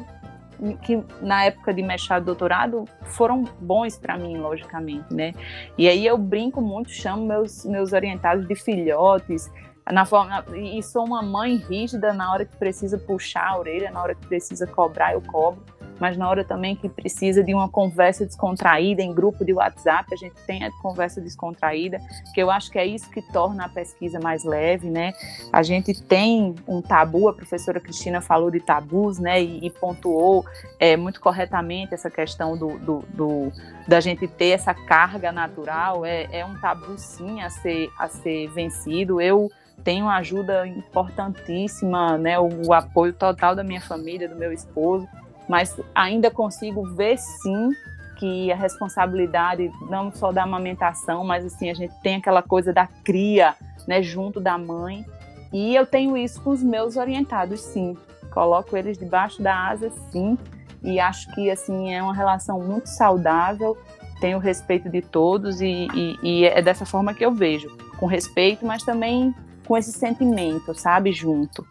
que 0.82 1.02
na 1.20 1.44
época 1.44 1.72
de 1.72 1.82
mestrado 1.82 2.22
e 2.22 2.26
doutorado 2.26 2.84
foram 3.04 3.44
bons 3.60 3.98
para 3.98 4.16
mim, 4.16 4.36
logicamente, 4.36 5.12
né? 5.14 5.32
E 5.76 5.88
aí 5.88 6.06
eu 6.06 6.16
brinco 6.16 6.60
muito, 6.60 6.90
chamo 6.90 7.26
meus, 7.26 7.64
meus 7.64 7.92
orientados 7.92 8.46
de 8.46 8.54
filhotes, 8.54 9.50
na 9.90 10.04
forma, 10.04 10.44
e 10.54 10.82
sou 10.82 11.04
uma 11.04 11.22
mãe 11.22 11.56
rígida 11.56 12.12
na 12.12 12.32
hora 12.32 12.44
que 12.44 12.56
precisa 12.56 12.96
puxar 12.98 13.48
a 13.48 13.58
orelha, 13.58 13.90
na 13.90 14.00
hora 14.00 14.14
que 14.14 14.26
precisa 14.26 14.66
cobrar, 14.66 15.12
eu 15.12 15.20
cobro 15.20 15.62
mas 16.02 16.16
na 16.16 16.28
hora 16.28 16.42
também 16.42 16.74
que 16.74 16.88
precisa 16.88 17.44
de 17.44 17.54
uma 17.54 17.68
conversa 17.68 18.26
descontraída 18.26 19.00
em 19.00 19.14
grupo 19.14 19.44
de 19.44 19.52
WhatsApp, 19.52 20.12
a 20.12 20.16
gente 20.16 20.34
tem 20.44 20.64
a 20.64 20.70
conversa 20.82 21.20
descontraída, 21.20 22.00
que 22.34 22.42
eu 22.42 22.50
acho 22.50 22.72
que 22.72 22.76
é 22.76 22.84
isso 22.84 23.08
que 23.08 23.22
torna 23.22 23.66
a 23.66 23.68
pesquisa 23.68 24.18
mais 24.18 24.42
leve, 24.42 24.90
né? 24.90 25.12
A 25.52 25.62
gente 25.62 25.94
tem 26.02 26.56
um 26.66 26.82
tabu, 26.82 27.28
a 27.28 27.32
professora 27.32 27.78
Cristina 27.78 28.20
falou 28.20 28.50
de 28.50 28.58
tabus, 28.58 29.20
né? 29.20 29.40
E, 29.40 29.64
e 29.64 29.70
pontuou 29.70 30.44
é, 30.80 30.96
muito 30.96 31.20
corretamente 31.20 31.94
essa 31.94 32.10
questão 32.10 32.58
do, 32.58 32.80
do, 32.80 33.04
do, 33.14 33.52
da 33.86 34.00
gente 34.00 34.26
ter 34.26 34.48
essa 34.48 34.74
carga 34.74 35.30
natural, 35.30 36.04
é, 36.04 36.26
é 36.32 36.44
um 36.44 36.60
tabu 36.60 36.98
sim 36.98 37.42
a 37.42 37.48
ser, 37.48 37.88
a 37.96 38.08
ser 38.08 38.48
vencido. 38.48 39.20
Eu 39.20 39.48
tenho 39.84 40.08
ajuda 40.08 40.66
importantíssima, 40.66 42.18
né, 42.18 42.40
o, 42.40 42.48
o, 42.66 42.72
apoio 42.72 43.12
total 43.12 43.54
da 43.54 43.62
minha 43.62 43.80
família, 43.80 44.28
do 44.28 44.34
meu 44.34 44.52
esposo 44.52 45.06
mas 45.48 45.78
ainda 45.94 46.30
consigo 46.30 46.84
ver 46.94 47.18
sim 47.18 47.70
que 48.18 48.52
a 48.52 48.56
responsabilidade 48.56 49.70
não 49.90 50.12
só 50.12 50.30
da 50.30 50.44
amamentação, 50.44 51.24
mas 51.24 51.44
assim 51.44 51.70
a 51.70 51.74
gente 51.74 51.92
tem 52.02 52.16
aquela 52.16 52.42
coisa 52.42 52.72
da 52.72 52.86
cria, 52.86 53.54
né, 53.86 54.00
junto 54.02 54.38
da 54.38 54.56
mãe. 54.56 55.04
E 55.52 55.74
eu 55.74 55.84
tenho 55.84 56.16
isso 56.16 56.40
com 56.40 56.50
os 56.50 56.62
meus 56.62 56.96
orientados, 56.96 57.60
sim. 57.60 57.96
Coloco 58.32 58.76
eles 58.76 58.96
debaixo 58.96 59.42
da 59.42 59.68
asa, 59.68 59.90
sim. 60.10 60.38
E 60.82 60.98
acho 61.00 61.32
que 61.34 61.50
assim 61.50 61.92
é 61.92 62.02
uma 62.02 62.14
relação 62.14 62.60
muito 62.60 62.86
saudável. 62.86 63.76
Tenho 64.20 64.38
respeito 64.38 64.88
de 64.88 65.02
todos 65.02 65.60
e, 65.60 65.88
e, 65.92 66.18
e 66.22 66.44
é 66.44 66.62
dessa 66.62 66.86
forma 66.86 67.12
que 67.12 67.24
eu 67.24 67.32
vejo, 67.32 67.76
com 67.98 68.06
respeito, 68.06 68.64
mas 68.64 68.84
também 68.84 69.34
com 69.66 69.76
esse 69.76 69.92
sentimento, 69.92 70.74
sabe, 70.74 71.12
junto. 71.12 71.66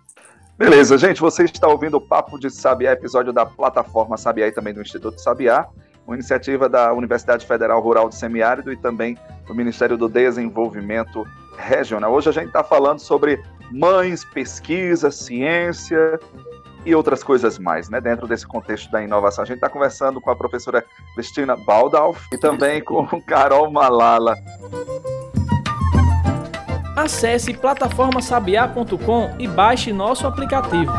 Beleza, 0.61 0.95
gente, 0.95 1.19
você 1.19 1.45
está 1.45 1.67
ouvindo 1.67 1.97
o 1.97 1.99
Papo 1.99 2.37
de 2.37 2.47
Sabiá, 2.47 2.91
episódio 2.91 3.33
da 3.33 3.43
plataforma 3.43 4.15
Sabiá 4.15 4.47
e 4.47 4.51
também 4.51 4.71
do 4.71 4.79
Instituto 4.79 5.19
Sabiá, 5.19 5.67
uma 6.05 6.15
iniciativa 6.15 6.69
da 6.69 6.93
Universidade 6.93 7.47
Federal 7.47 7.81
Rural 7.81 8.07
do 8.07 8.13
Semiárido 8.13 8.71
e 8.71 8.77
também 8.77 9.17
do 9.47 9.55
Ministério 9.55 9.97
do 9.97 10.07
Desenvolvimento 10.07 11.25
Regional. 11.57 12.13
Hoje 12.13 12.29
a 12.29 12.31
gente 12.31 12.49
está 12.49 12.63
falando 12.63 12.99
sobre 12.99 13.41
mães, 13.71 14.23
pesquisa, 14.23 15.09
ciência 15.09 16.19
e 16.85 16.93
outras 16.93 17.23
coisas 17.23 17.57
mais, 17.57 17.89
né? 17.89 17.99
Dentro 17.99 18.27
desse 18.27 18.45
contexto 18.45 18.91
da 18.91 19.01
inovação. 19.01 19.43
A 19.43 19.47
gente 19.47 19.55
está 19.55 19.67
conversando 19.67 20.21
com 20.21 20.29
a 20.29 20.35
professora 20.35 20.85
Cristina 21.15 21.55
Baldalf 21.55 22.27
e 22.31 22.37
também 22.37 22.83
com 22.83 23.07
Carol 23.25 23.71
Malala. 23.71 24.35
Acesse 27.01 27.51
plataformasabiá.com 27.55 29.31
e 29.39 29.47
baixe 29.47 29.91
nosso 29.91 30.27
aplicativo. 30.27 30.91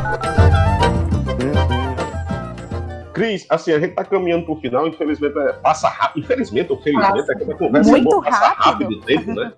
Cris, 3.15 3.47
assim, 3.49 3.71
a 3.71 3.79
gente 3.79 3.91
está 3.91 4.05
caminhando 4.05 4.47
para 4.47 4.55
o 4.55 4.61
final, 4.61 4.89
infelizmente 4.89 5.39
é, 5.39 5.53
passa 5.53 5.89
rápido, 5.89 6.25
infelizmente 6.25 6.73
ou 6.73 6.83
felizmente, 6.83 7.31
é 7.31 7.35
que 7.37 7.53
a 7.53 7.55
conversa 7.55 7.89
Muito 7.89 8.11
boa, 8.11 8.21
passa 8.21 8.49
rápido. 8.49 8.65
rápido 8.65 8.91
o 8.91 9.01
tempo, 9.01 9.33
né? 9.33 9.53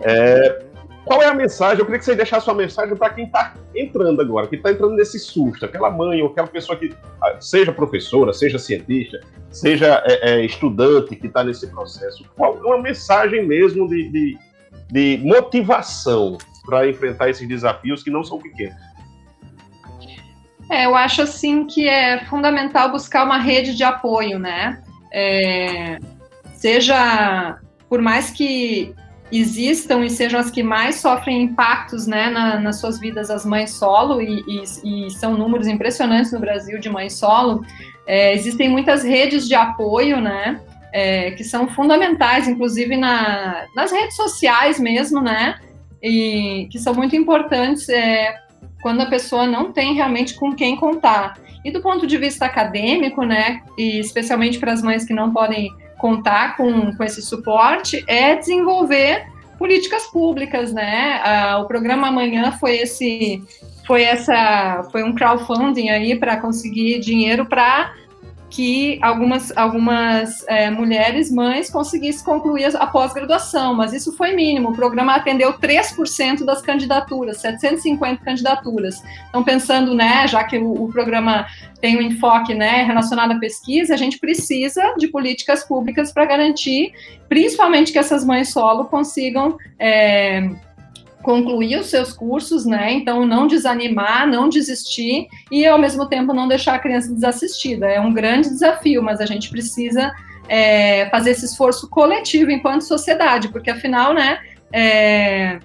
É, 0.00 0.64
qual 1.04 1.22
é 1.22 1.26
a 1.26 1.34
mensagem? 1.34 1.80
Eu 1.80 1.84
queria 1.84 1.98
que 1.98 2.04
você 2.06 2.14
deixasse 2.14 2.46
sua 2.46 2.54
mensagem 2.54 2.96
para 2.96 3.10
quem 3.10 3.26
está 3.26 3.52
entrando 3.74 4.22
agora, 4.22 4.46
que 4.46 4.56
está 4.56 4.72
entrando 4.72 4.94
nesse 4.94 5.18
susto, 5.18 5.66
aquela 5.66 5.90
mãe 5.90 6.22
ou 6.22 6.28
aquela 6.28 6.48
pessoa 6.48 6.78
que 6.78 6.94
ah, 7.22 7.36
seja 7.40 7.72
professora, 7.72 8.32
seja 8.32 8.58
cientista, 8.58 9.20
seja 9.50 10.02
é, 10.06 10.30
é, 10.30 10.44
estudante 10.46 11.14
que 11.14 11.26
está 11.26 11.44
nesse 11.44 11.66
processo. 11.66 12.24
Qual 12.34 12.56
é 12.56 12.60
uma 12.60 12.80
mensagem 12.80 13.46
mesmo 13.46 13.86
de, 13.86 14.08
de 14.08 14.38
de 14.90 15.20
motivação 15.22 16.38
para 16.64 16.88
enfrentar 16.88 17.30
esses 17.30 17.46
desafios 17.46 18.02
que 18.02 18.10
não 18.10 18.24
são 18.24 18.38
pequenos? 18.38 18.76
É, 20.70 20.86
eu 20.86 20.94
acho 20.94 21.22
assim 21.22 21.66
que 21.66 21.88
é 21.88 22.24
fundamental 22.24 22.90
buscar 22.90 23.24
uma 23.24 23.38
rede 23.38 23.76
de 23.76 23.84
apoio, 23.84 24.38
né? 24.38 24.82
É, 25.12 25.98
seja 26.54 27.58
por 27.88 28.00
mais 28.00 28.30
que 28.30 28.94
existam 29.30 30.04
e 30.04 30.10
sejam 30.10 30.40
as 30.40 30.50
que 30.50 30.62
mais 30.62 30.96
sofrem 30.96 31.42
impactos 31.42 32.06
né, 32.06 32.30
na, 32.30 32.60
nas 32.60 32.80
suas 32.80 32.98
vidas 32.98 33.30
as 33.30 33.44
mães 33.44 33.70
solo, 33.70 34.20
e, 34.20 34.44
e, 34.46 35.06
e, 35.06 35.10
são 35.10 35.36
números 35.36 35.66
impressionantes 35.66 36.32
no 36.32 36.40
Brasil 36.40 36.78
de 36.78 36.88
mães 36.88 37.14
solo, 37.14 37.64
é, 38.06 38.34
existem 38.34 38.68
muitas 38.68 39.02
redes 39.02 39.46
de 39.48 39.54
apoio, 39.54 40.20
né? 40.20 40.60
É, 40.94 41.32
que 41.32 41.42
são 41.42 41.66
fundamentais, 41.66 42.46
inclusive 42.46 42.96
na, 42.96 43.66
nas 43.74 43.90
redes 43.90 44.14
sociais 44.14 44.78
mesmo, 44.78 45.20
né? 45.20 45.56
E 46.00 46.68
que 46.70 46.78
são 46.78 46.94
muito 46.94 47.16
importantes 47.16 47.88
é, 47.88 48.32
quando 48.80 49.00
a 49.00 49.06
pessoa 49.06 49.44
não 49.44 49.72
tem 49.72 49.94
realmente 49.94 50.34
com 50.34 50.54
quem 50.54 50.76
contar. 50.76 51.36
E 51.64 51.72
do 51.72 51.82
ponto 51.82 52.06
de 52.06 52.16
vista 52.16 52.46
acadêmico, 52.46 53.24
né? 53.24 53.60
E 53.76 53.98
especialmente 53.98 54.60
para 54.60 54.72
as 54.72 54.82
mães 54.82 55.04
que 55.04 55.12
não 55.12 55.32
podem 55.32 55.68
contar 55.98 56.56
com, 56.56 56.94
com 56.94 57.02
esse 57.02 57.22
suporte, 57.22 58.04
é 58.06 58.36
desenvolver 58.36 59.26
políticas 59.58 60.04
públicas, 60.12 60.72
né? 60.72 61.20
Ah, 61.24 61.58
o 61.58 61.66
programa 61.66 62.06
amanhã 62.06 62.52
foi 62.52 62.76
esse, 62.76 63.42
foi 63.84 64.04
essa, 64.04 64.86
foi 64.92 65.02
um 65.02 65.12
crowdfunding 65.12 65.88
aí 65.88 66.14
para 66.16 66.36
conseguir 66.36 67.00
dinheiro 67.00 67.46
para 67.46 67.92
que 68.54 69.00
algumas, 69.02 69.52
algumas 69.56 70.46
é, 70.46 70.70
mulheres, 70.70 71.28
mães, 71.28 71.68
conseguissem 71.68 72.24
concluir 72.24 72.66
a 72.76 72.86
pós-graduação, 72.86 73.74
mas 73.74 73.92
isso 73.92 74.16
foi 74.16 74.32
mínimo. 74.32 74.68
O 74.68 74.72
programa 74.72 75.16
atendeu 75.16 75.54
3% 75.54 76.44
das 76.44 76.62
candidaturas, 76.62 77.38
750 77.38 78.24
candidaturas. 78.24 79.02
Então, 79.28 79.42
pensando, 79.42 79.92
né, 79.92 80.28
já 80.28 80.44
que 80.44 80.56
o, 80.56 80.84
o, 80.84 80.88
programa 80.92 81.46
tem 81.80 81.96
um 81.98 82.00
enfoque 82.00 82.54
né, 82.54 82.84
relacionado 82.84 83.32
à 83.32 83.38
pesquisa, 83.40 83.92
a 83.92 83.96
gente 83.96 84.20
precisa 84.20 84.94
de 84.96 85.08
políticas 85.08 85.64
públicas 85.64 86.12
para 86.12 86.24
garantir, 86.24 86.92
principalmente, 87.28 87.90
que 87.90 87.98
essas 87.98 88.24
mães 88.24 88.50
solo 88.50 88.84
consigam. 88.84 89.58
É, 89.80 90.48
concluir 91.24 91.80
os 91.80 91.88
seus 91.88 92.12
cursos, 92.12 92.64
né? 92.64 92.92
Então, 92.92 93.26
não 93.26 93.46
desanimar, 93.46 94.28
não 94.28 94.48
desistir 94.48 95.26
e, 95.50 95.66
ao 95.66 95.78
mesmo 95.78 96.06
tempo, 96.06 96.34
não 96.34 96.46
deixar 96.46 96.74
a 96.74 96.78
criança 96.78 97.12
desassistida. 97.12 97.86
É 97.86 97.98
um 97.98 98.12
grande 98.12 98.50
desafio, 98.50 99.02
mas 99.02 99.20
a 99.20 99.26
gente 99.26 99.50
precisa 99.50 100.12
é, 100.48 101.08
fazer 101.10 101.30
esse 101.30 101.46
esforço 101.46 101.88
coletivo 101.88 102.50
enquanto 102.50 102.82
sociedade, 102.82 103.48
porque, 103.48 103.70
afinal, 103.70 104.12
né? 104.12 104.38
É, 104.70 105.58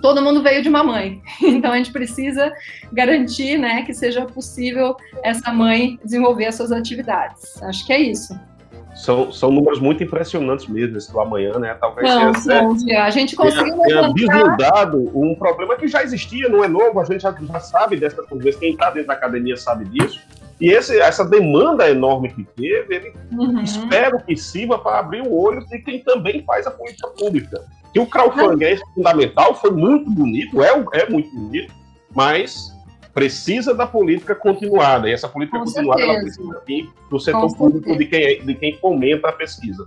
todo 0.00 0.22
mundo 0.22 0.42
veio 0.42 0.62
de 0.62 0.68
uma 0.68 0.84
mãe, 0.84 1.20
então 1.42 1.72
a 1.72 1.76
gente 1.76 1.92
precisa 1.92 2.52
garantir, 2.92 3.58
né, 3.58 3.82
que 3.82 3.92
seja 3.92 4.24
possível 4.24 4.96
essa 5.22 5.52
mãe 5.52 5.98
desenvolver 6.04 6.46
as 6.46 6.54
suas 6.54 6.72
atividades. 6.72 7.60
Acho 7.62 7.86
que 7.86 7.92
é 7.92 7.98
isso 7.98 8.34
são, 8.94 9.32
são 9.32 9.50
números 9.50 9.78
muito 9.78 10.02
impressionantes 10.02 10.66
mesmo, 10.66 10.98
esse 10.98 11.12
do 11.12 11.20
amanhã, 11.20 11.58
né? 11.58 11.74
Talvez 11.80 12.08
não, 12.08 12.32
tenha, 12.32 12.62
não, 12.62 13.02
a 13.02 13.10
gente 13.10 13.36
conseguiu 13.36 13.76
tenha, 13.82 14.12
tenha 14.14 14.96
um 15.14 15.34
problema 15.34 15.76
que 15.76 15.88
já 15.88 16.02
existia, 16.02 16.48
não 16.48 16.64
é 16.64 16.68
novo, 16.68 17.00
a 17.00 17.04
gente 17.04 17.22
já, 17.22 17.32
já 17.32 17.60
sabe 17.60 17.96
dessas 17.96 18.26
coisas, 18.26 18.56
quem 18.56 18.72
está 18.72 18.90
dentro 18.90 19.08
da 19.08 19.14
academia 19.14 19.56
sabe 19.56 19.84
disso, 19.86 20.20
E 20.60 20.70
esse, 20.70 20.98
essa 21.00 21.24
demanda 21.24 21.88
enorme 21.88 22.28
que 22.30 22.44
teve, 22.44 22.94
ele 22.94 23.12
uhum. 23.32 23.60
espero 23.60 24.22
que 24.24 24.36
sirva 24.36 24.78
para 24.78 24.98
abrir 24.98 25.22
o 25.22 25.32
olho 25.32 25.64
de 25.66 25.78
quem 25.78 26.00
também 26.00 26.44
faz 26.44 26.66
a 26.66 26.70
política 26.70 27.08
pública. 27.08 27.64
Que 27.92 28.00
o 28.00 28.06
crowdfunding 28.06 28.64
é 28.64 28.76
fundamental, 28.94 29.54
foi 29.54 29.70
muito 29.70 30.10
bonito, 30.10 30.62
é, 30.62 30.70
é 30.94 31.08
muito 31.08 31.30
bonito, 31.34 31.72
mas 32.14 32.72
precisa 33.12 33.74
da 33.74 33.86
política 33.86 34.34
continuada. 34.34 35.08
E 35.08 35.12
essa 35.12 35.28
política 35.28 35.58
Com 35.58 35.64
continuada 35.64 36.02
ela 36.02 36.20
precisa 36.20 36.62
vir 36.66 36.88
do 37.10 37.18
setor 37.18 37.54
público 37.56 37.96
de 37.96 38.06
quem, 38.06 38.44
de 38.44 38.54
quem 38.54 38.76
fomenta 38.78 39.28
a 39.28 39.32
pesquisa. 39.32 39.86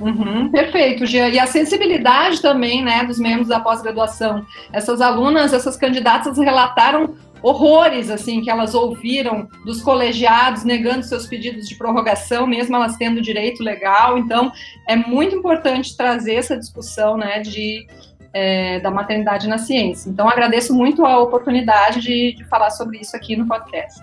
Uhum, 0.00 0.48
perfeito, 0.50 1.04
Gia. 1.04 1.28
E 1.28 1.38
a 1.40 1.46
sensibilidade 1.46 2.40
também, 2.40 2.84
né, 2.84 3.04
dos 3.04 3.18
membros 3.18 3.48
da 3.48 3.58
pós-graduação. 3.58 4.46
Essas 4.72 5.00
alunas, 5.00 5.52
essas 5.52 5.76
candidatas 5.76 6.38
relataram 6.38 7.16
horrores, 7.42 8.10
assim, 8.10 8.40
que 8.40 8.50
elas 8.50 8.74
ouviram 8.74 9.48
dos 9.64 9.80
colegiados 9.80 10.64
negando 10.64 11.04
seus 11.04 11.26
pedidos 11.26 11.68
de 11.68 11.76
prorrogação, 11.76 12.46
mesmo 12.46 12.76
elas 12.76 12.96
tendo 12.96 13.20
direito 13.20 13.62
legal. 13.62 14.18
Então, 14.18 14.52
é 14.88 14.94
muito 14.94 15.34
importante 15.34 15.96
trazer 15.96 16.34
essa 16.34 16.56
discussão, 16.56 17.16
né, 17.16 17.40
de 17.40 17.86
é, 18.32 18.80
da 18.80 18.90
maternidade 18.90 19.48
na 19.48 19.58
ciência. 19.58 20.08
Então, 20.08 20.28
agradeço 20.28 20.74
muito 20.74 21.04
a 21.04 21.20
oportunidade 21.20 22.00
de, 22.00 22.32
de 22.32 22.44
falar 22.44 22.70
sobre 22.70 22.98
isso 22.98 23.16
aqui 23.16 23.36
no 23.36 23.46
podcast 23.46 24.02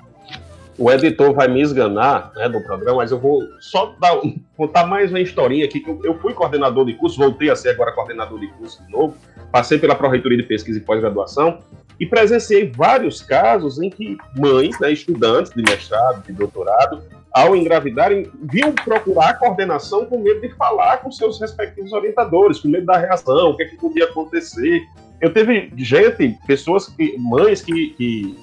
o 0.77 0.91
editor 0.91 1.33
vai 1.33 1.47
me 1.47 1.61
esganar 1.61 2.31
né, 2.35 2.49
do 2.49 2.61
programa, 2.61 2.97
mas 2.97 3.11
eu 3.11 3.19
vou 3.19 3.41
só 3.59 3.95
dar, 3.99 4.19
contar 4.57 4.85
mais 4.85 5.09
uma 5.09 5.19
historinha 5.19 5.65
aqui. 5.65 5.83
Eu, 5.85 6.01
eu, 6.03 6.19
fui 6.19 6.33
coordenador 6.33 6.85
de 6.85 6.93
curso, 6.93 7.17
voltei 7.17 7.49
a 7.49 7.55
ser 7.55 7.69
agora 7.69 7.93
coordenador 7.93 8.39
de 8.39 8.47
curso 8.47 8.83
de 8.83 8.91
novo, 8.91 9.15
passei 9.51 9.77
pela 9.79 9.95
Pró-Reitoria 9.95 10.38
de 10.38 10.43
Pesquisa 10.43 10.77
e 10.77 10.81
Pós-Graduação 10.81 11.59
e 11.99 12.05
presenciei 12.05 12.69
vários 12.69 13.21
casos 13.21 13.79
em 13.79 13.89
que 13.89 14.17
mães, 14.35 14.77
né, 14.79 14.91
estudantes 14.91 15.53
de 15.53 15.61
mestrado, 15.61 16.25
de 16.25 16.33
doutorado, 16.33 17.01
ao 17.35 17.53
engravidarem, 17.53 18.31
vinham 18.41 18.71
procurar 18.71 19.37
coordenação 19.37 20.05
com 20.05 20.19
medo 20.19 20.39
de 20.39 20.55
falar 20.55 20.99
com 20.99 21.11
seus 21.11 21.37
respectivos 21.37 21.91
orientadores, 21.91 22.61
com 22.61 22.69
medo 22.69 22.85
da 22.85 22.97
reação, 22.97 23.49
o 23.49 23.57
que, 23.57 23.63
é 23.63 23.65
que 23.65 23.75
podia 23.75 24.05
acontecer. 24.05 24.81
Eu 25.19 25.33
teve 25.33 25.69
gente, 25.75 26.39
pessoas, 26.47 26.87
que, 26.87 27.17
mães 27.17 27.61
que, 27.61 27.89
que 27.89 28.39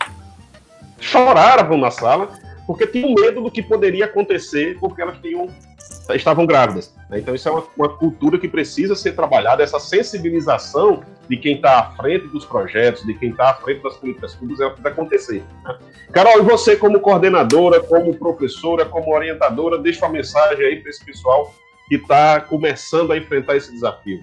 choravam 1.00 1.78
na 1.78 1.90
sala 1.90 2.28
porque 2.66 2.86
tinham 2.86 3.14
medo 3.14 3.40
do 3.40 3.50
que 3.50 3.62
poderia 3.62 4.04
acontecer 4.04 4.76
porque 4.78 5.00
elas 5.00 5.18
tinham, 5.22 5.48
estavam 6.14 6.46
grávidas. 6.46 6.94
Né? 7.08 7.18
Então 7.18 7.34
isso 7.34 7.48
é 7.48 7.52
uma, 7.52 7.64
uma, 7.76 7.88
cultura 7.88 8.38
que 8.38 8.48
precisa 8.48 8.94
ser 8.94 9.12
trabalhada, 9.12 9.62
essa 9.62 9.78
sensibilização 9.78 11.02
de 11.28 11.36
quem 11.36 11.56
está 11.56 11.80
à 11.80 11.90
frente 11.92 12.26
dos 12.28 12.44
projetos, 12.44 13.04
de 13.04 13.14
quem 13.14 13.30
está 13.30 13.50
à 13.50 13.54
frente 13.54 13.82
das 13.82 13.96
políticas 13.96 14.34
públicas, 14.34 14.60
é 14.60 14.66
o 14.66 14.74
que 14.74 14.82
vai 14.82 14.92
acontecer. 14.92 15.42
Né? 15.64 15.78
Carol, 16.12 16.38
e 16.38 16.42
você 16.42 16.76
como 16.76 17.00
coordenadora, 17.00 17.80
como 17.80 18.14
professora, 18.14 18.84
como 18.84 19.14
orientadora, 19.14 19.78
deixa 19.78 20.04
uma 20.04 20.12
mensagem 20.12 20.64
aí 20.64 20.80
para 20.80 20.90
esse 20.90 21.04
pessoal 21.04 21.54
que 21.88 21.96
está 21.96 22.40
começando 22.40 23.12
a 23.12 23.16
enfrentar 23.16 23.56
esse 23.56 23.72
desafio. 23.72 24.22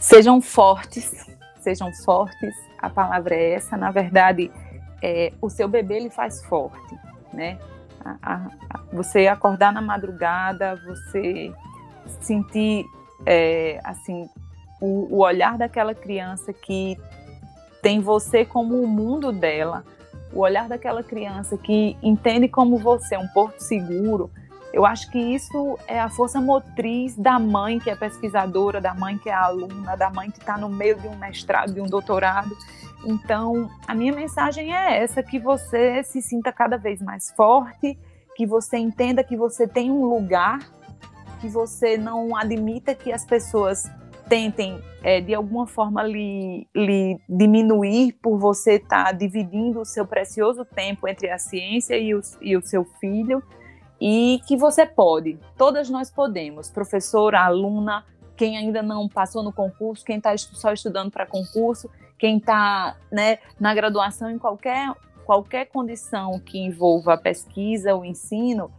Sejam 0.00 0.40
fortes, 0.40 1.26
sejam 1.60 1.92
fortes, 2.04 2.54
a 2.78 2.88
palavra 2.88 3.34
é 3.34 3.52
essa, 3.52 3.76
na 3.76 3.90
verdade 3.90 4.50
é, 5.02 5.32
o 5.40 5.48
seu 5.48 5.68
bebê 5.68 5.96
ele 5.96 6.10
faz 6.10 6.44
forte, 6.44 6.98
né? 7.32 7.58
A, 8.22 8.36
a, 8.70 8.80
você 8.92 9.26
acordar 9.26 9.72
na 9.72 9.80
madrugada, 9.80 10.80
você 10.84 11.52
sentir 12.20 12.84
é, 13.24 13.80
assim 13.84 14.28
o, 14.80 15.16
o, 15.16 15.18
olhar 15.18 15.56
daquela 15.56 15.94
criança 15.94 16.52
que 16.52 16.96
tem 17.82 18.00
você 18.00 18.44
como 18.44 18.80
o 18.80 18.86
mundo 18.86 19.32
dela, 19.32 19.84
o 20.32 20.40
olhar 20.40 20.68
daquela 20.68 21.02
criança 21.02 21.56
que 21.56 21.96
entende 22.02 22.48
como 22.48 22.78
você 22.78 23.16
um 23.16 23.28
porto 23.28 23.60
seguro. 23.60 24.30
Eu 24.72 24.84
acho 24.84 25.10
que 25.10 25.18
isso 25.18 25.78
é 25.86 25.98
a 25.98 26.08
força 26.08 26.40
motriz 26.40 27.16
da 27.16 27.38
mãe 27.38 27.78
que 27.78 27.88
é 27.88 27.96
pesquisadora, 27.96 28.80
da 28.80 28.92
mãe 28.92 29.16
que 29.16 29.30
é 29.30 29.34
aluna, 29.34 29.96
da 29.96 30.10
mãe 30.10 30.30
que 30.30 30.38
está 30.38 30.58
no 30.58 30.68
meio 30.68 31.00
de 31.00 31.08
um 31.08 31.16
mestrado, 31.16 31.72
de 31.72 31.80
um 31.80 31.86
doutorado 31.86 32.54
então, 33.06 33.70
a 33.86 33.94
minha 33.94 34.12
mensagem 34.12 34.74
é 34.74 34.98
essa: 35.02 35.22
que 35.22 35.38
você 35.38 36.02
se 36.02 36.20
sinta 36.20 36.52
cada 36.52 36.76
vez 36.76 37.00
mais 37.00 37.30
forte, 37.30 37.96
que 38.34 38.44
você 38.44 38.76
entenda 38.76 39.22
que 39.22 39.36
você 39.36 39.66
tem 39.66 39.90
um 39.90 40.04
lugar, 40.04 40.58
que 41.40 41.48
você 41.48 41.96
não 41.96 42.36
admita 42.36 42.94
que 42.94 43.12
as 43.12 43.24
pessoas 43.24 43.84
tentem, 44.28 44.82
é, 45.04 45.20
de 45.20 45.32
alguma 45.32 45.68
forma, 45.68 46.02
lhe, 46.02 46.66
lhe 46.74 47.16
diminuir 47.28 48.12
por 48.14 48.38
você 48.38 48.74
estar 48.74 49.04
tá 49.04 49.12
dividindo 49.12 49.80
o 49.80 49.84
seu 49.84 50.04
precioso 50.04 50.64
tempo 50.64 51.06
entre 51.06 51.30
a 51.30 51.38
ciência 51.38 51.96
e 51.96 52.12
o, 52.12 52.20
e 52.40 52.56
o 52.56 52.62
seu 52.62 52.84
filho, 53.00 53.40
e 54.00 54.40
que 54.48 54.56
você 54.56 54.84
pode, 54.84 55.38
todas 55.56 55.88
nós 55.88 56.10
podemos, 56.10 56.68
professora, 56.68 57.40
aluna, 57.40 58.04
quem 58.36 58.56
ainda 58.56 58.82
não 58.82 59.08
passou 59.08 59.44
no 59.44 59.52
concurso, 59.52 60.04
quem 60.04 60.18
está 60.18 60.36
só 60.36 60.72
estudando 60.72 61.10
para 61.10 61.24
concurso, 61.24 61.88
quem 62.18 62.38
está 62.38 62.96
né, 63.10 63.38
na 63.58 63.74
graduação 63.74 64.30
em 64.30 64.38
qualquer, 64.38 64.92
qualquer 65.24 65.66
condição 65.66 66.38
que 66.38 66.58
envolva 66.58 67.14
a 67.14 67.18
pesquisa, 67.18 67.94
o 67.94 68.04
ensino, 68.04 68.70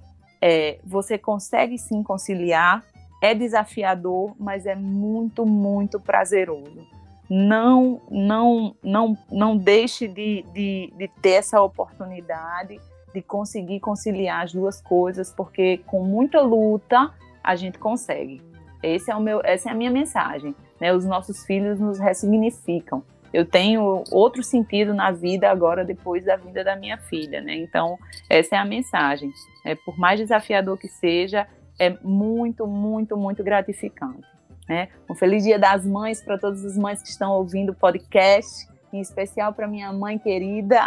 é, 0.42 0.80
você 0.84 1.18
consegue 1.18 1.78
sim 1.78 2.04
conciliar. 2.04 2.84
É 3.22 3.34
desafiador, 3.34 4.36
mas 4.40 4.68
é 4.68 4.76
muito, 4.76 5.44
muito 5.46 6.00
prazeroso. 6.00 6.86
Não, 7.28 8.00
não, 8.10 8.76
não, 8.84 9.18
não 9.32 9.58
deixe 9.58 10.08
de, 10.08 10.46
de, 10.54 10.94
de 10.96 11.08
ter 11.22 11.32
essa 11.32 11.62
oportunidade 11.62 12.80
de 13.14 13.22
conseguir 13.22 13.80
conciliar 13.80 14.44
as 14.44 14.54
duas 14.54 14.80
coisas, 14.80 15.34
porque 15.34 15.80
com 15.88 16.04
muita 16.04 16.42
luta 16.42 17.12
a 17.44 17.56
gente 17.56 17.80
consegue. 17.80 18.42
Esse 18.84 19.10
é 19.10 19.16
o 19.16 19.20
meu, 19.20 19.42
essa 19.44 19.70
é 19.70 19.72
a 19.72 19.76
minha 19.76 19.90
mensagem. 19.90 20.56
Né? 20.80 20.94
Os 20.94 21.06
nossos 21.06 21.44
filhos 21.44 21.80
nos 21.80 21.98
ressignificam 21.98 23.04
eu 23.34 23.46
tenho 23.46 24.04
outro 24.12 24.44
sentido 24.44 24.94
na 24.94 25.12
vida 25.12 25.50
agora 25.50 25.84
depois 25.84 26.26
da 26.26 26.36
vinda 26.36 26.64
da 26.64 26.76
minha 26.76 26.98
filha, 26.98 27.42
né? 27.42 27.56
Então, 27.56 27.98
essa 28.30 28.56
é 28.56 28.60
a 28.60 28.66
mensagem. 28.66 29.32
É, 29.66 29.76
por 29.76 29.98
mais 29.98 30.20
desafiador 30.20 30.78
que 30.78 30.88
seja, 30.88 31.48
é 31.80 31.96
muito, 32.04 32.66
muito, 32.66 33.16
muito 33.16 33.44
gratificante. 33.44 34.26
Né? 34.68 34.90
Um 35.10 35.16
feliz 35.16 35.44
Dia 35.44 35.58
das 35.58 35.86
Mães 35.86 36.22
para 36.22 36.38
todas 36.38 36.66
as 36.66 36.78
mães 36.78 37.02
que 37.02 37.08
estão 37.08 37.32
ouvindo 37.32 37.72
o 37.72 37.76
podcast, 37.76 38.68
em 38.92 39.00
especial 39.00 39.54
para 39.54 39.68
minha 39.68 39.92
mãe 39.92 40.18
querida. 40.18 40.82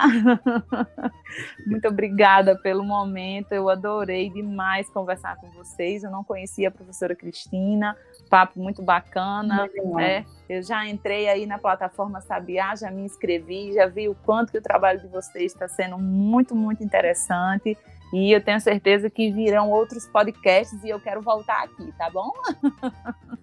muito 1.67 1.89
obrigada 1.89 2.57
pelo 2.57 2.83
momento. 2.83 3.53
Eu 3.53 3.69
adorei 3.69 4.31
demais 4.31 4.89
conversar 4.91 5.37
com 5.37 5.49
vocês. 5.51 6.03
Eu 6.03 6.11
não 6.11 6.25
conhecia 6.25 6.69
a 6.69 6.71
professora 6.71 7.15
Cristina, 7.15 7.97
papo 8.29 8.59
muito 8.59 8.83
bacana, 8.83 9.69
né? 9.95 10.25
Eu 10.49 10.63
já 10.63 10.87
entrei 10.87 11.29
aí 11.29 11.47
na 11.47 11.59
plataforma 11.59 12.21
Sabiá, 12.21 12.75
já 12.75 12.91
me 12.91 13.03
inscrevi, 13.03 13.73
já 13.73 13.87
vi 13.87 14.09
o 14.09 14.15
quanto 14.15 14.53
que 14.53 14.59
o 14.59 14.63
trabalho 14.63 15.01
de 15.01 15.09
vocês 15.09 15.53
está 15.53 15.69
sendo 15.69 15.99
muito, 15.99 16.55
muito 16.55 16.83
interessante. 16.83 17.77
E 18.13 18.33
eu 18.33 18.41
tenho 18.41 18.61
certeza 18.61 19.09
que 19.09 19.31
virão 19.31 19.71
outros 19.71 20.07
podcasts 20.07 20.83
e 20.83 20.89
eu 20.89 20.99
quero 20.99 21.23
voltar 21.23 21.63
aqui, 21.63 21.93
tá 21.97 22.11
bom? 22.11 22.33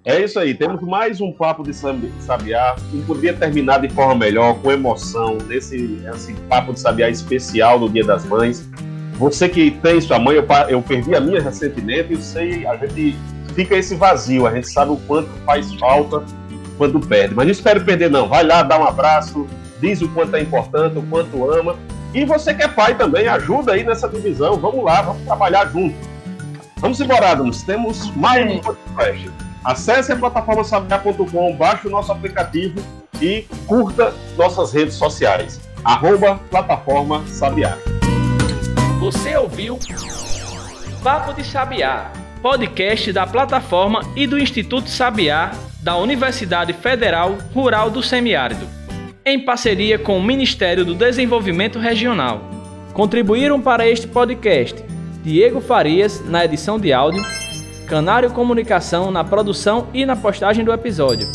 É 0.04 0.22
isso 0.22 0.40
aí, 0.40 0.54
temos 0.54 0.82
mais 0.82 1.20
um 1.20 1.32
papo 1.32 1.64
de 1.64 1.74
Sabiá. 1.74 2.76
Não 2.94 3.06
podia 3.06 3.34
terminar 3.34 3.80
de 3.80 3.90
forma 3.90 4.16
melhor, 4.16 4.58
com 4.62 4.72
emoção, 4.72 5.38
nesse 5.48 6.02
esse 6.14 6.34
papo 6.50 6.74
de 6.74 6.80
Sabiá 6.80 7.10
especial 7.10 7.80
do 7.80 7.90
Dia 7.90 8.06
das 8.06 8.26
Mães. 8.26 8.70
Você 9.14 9.50
que 9.50 9.72
tem 9.72 10.00
sua 10.00 10.20
mãe, 10.20 10.36
eu, 10.36 10.46
eu 10.70 10.82
perdi 10.82 11.16
a 11.16 11.20
minha 11.20 11.42
recentemente, 11.42 12.14
eu 12.14 12.22
sei, 12.22 12.66
a 12.66 12.76
gente 12.78 13.18
fica 13.58 13.76
esse 13.76 13.96
vazio. 13.96 14.46
A 14.46 14.54
gente 14.54 14.70
sabe 14.70 14.92
o 14.92 14.98
quanto 14.98 15.30
faz 15.46 15.74
falta 15.74 16.24
quando 16.78 17.00
perde. 17.00 17.34
Mas 17.34 17.48
não 17.48 17.52
espere 17.52 17.80
perder, 17.80 18.10
não. 18.10 18.28
Vai 18.30 18.44
lá, 18.44 18.62
dá 18.62 18.80
um 18.80 18.84
abraço, 18.86 19.48
diz 19.82 20.02
o 20.02 20.10
quanto 20.10 20.36
é 20.36 20.42
importante, 20.42 20.98
o 20.98 21.02
quanto 21.02 21.50
ama. 21.52 21.76
E 22.14 22.26
você 22.26 22.54
que 22.54 22.64
é 22.64 22.68
pai 22.68 22.96
também, 22.96 23.28
ajuda 23.28 23.74
aí 23.74 23.84
nessa 23.84 24.08
divisão. 24.08 24.58
Vamos 24.58 24.84
lá, 24.84 25.02
vamos 25.02 25.24
trabalhar 25.24 25.66
junto. 25.68 25.96
Vamos 26.78 27.00
embora, 27.00 27.32
Adams. 27.32 27.64
Temos 27.64 28.10
mais 28.16 28.50
um 28.52 28.60
podcast. 28.60 29.32
Acesse 29.64 30.12
a 30.12 30.16
plataforma 30.16 30.64
sabiá.com, 30.64 31.56
baixe 31.56 31.88
o 31.88 31.92
nosso 31.92 32.12
aplicativo 32.12 32.80
e 33.22 33.46
curta 33.66 34.14
nossas 34.38 34.72
redes 34.72 34.96
sociais. 34.96 35.60
Arroba 35.84 36.40
plataforma 36.50 37.26
Sabiá. 37.28 37.78
Você 39.00 39.36
ouviu 39.36 39.80
Papo 41.04 41.34
de 41.34 41.44
Sabiá 41.44 42.12
podcast 42.42 43.12
da 43.12 43.26
plataforma 43.26 44.02
e 44.16 44.28
do 44.28 44.38
Instituto 44.38 44.90
Sabiá 44.90 45.52
da 45.82 45.98
Universidade 45.98 46.74
Federal 46.74 47.38
Rural 47.54 47.90
do 47.90 48.04
Semiárido, 48.04 48.68
em 49.28 49.40
parceria 49.40 50.00
com 50.00 50.18
o 50.18 50.24
Ministério 50.24 50.86
do 50.86 50.96
Desenvolvimento 50.96 51.78
Regional. 51.80 52.42
Contribuíram 52.94 53.60
para 53.60 53.88
este 53.88 54.08
podcast 54.08 54.82
Diego 55.22 55.60
Farias 55.60 56.24
na 56.26 56.46
edição 56.46 56.80
de 56.80 56.94
áudio, 56.94 57.22
Canário 57.88 58.32
Comunicação 58.32 59.12
na 59.12 59.26
produção 59.26 59.88
e 59.94 60.06
na 60.06 60.16
postagem 60.16 60.64
do 60.64 60.72
episódio. 60.72 61.28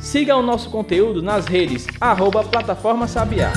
Siga 0.00 0.36
o 0.36 0.42
nosso 0.42 0.70
conteúdo 0.70 1.20
nas 1.20 1.46
redes 1.46 1.86
arroba 2.00 2.44
Plataforma 2.44 3.08
Sabiá. 3.08 3.52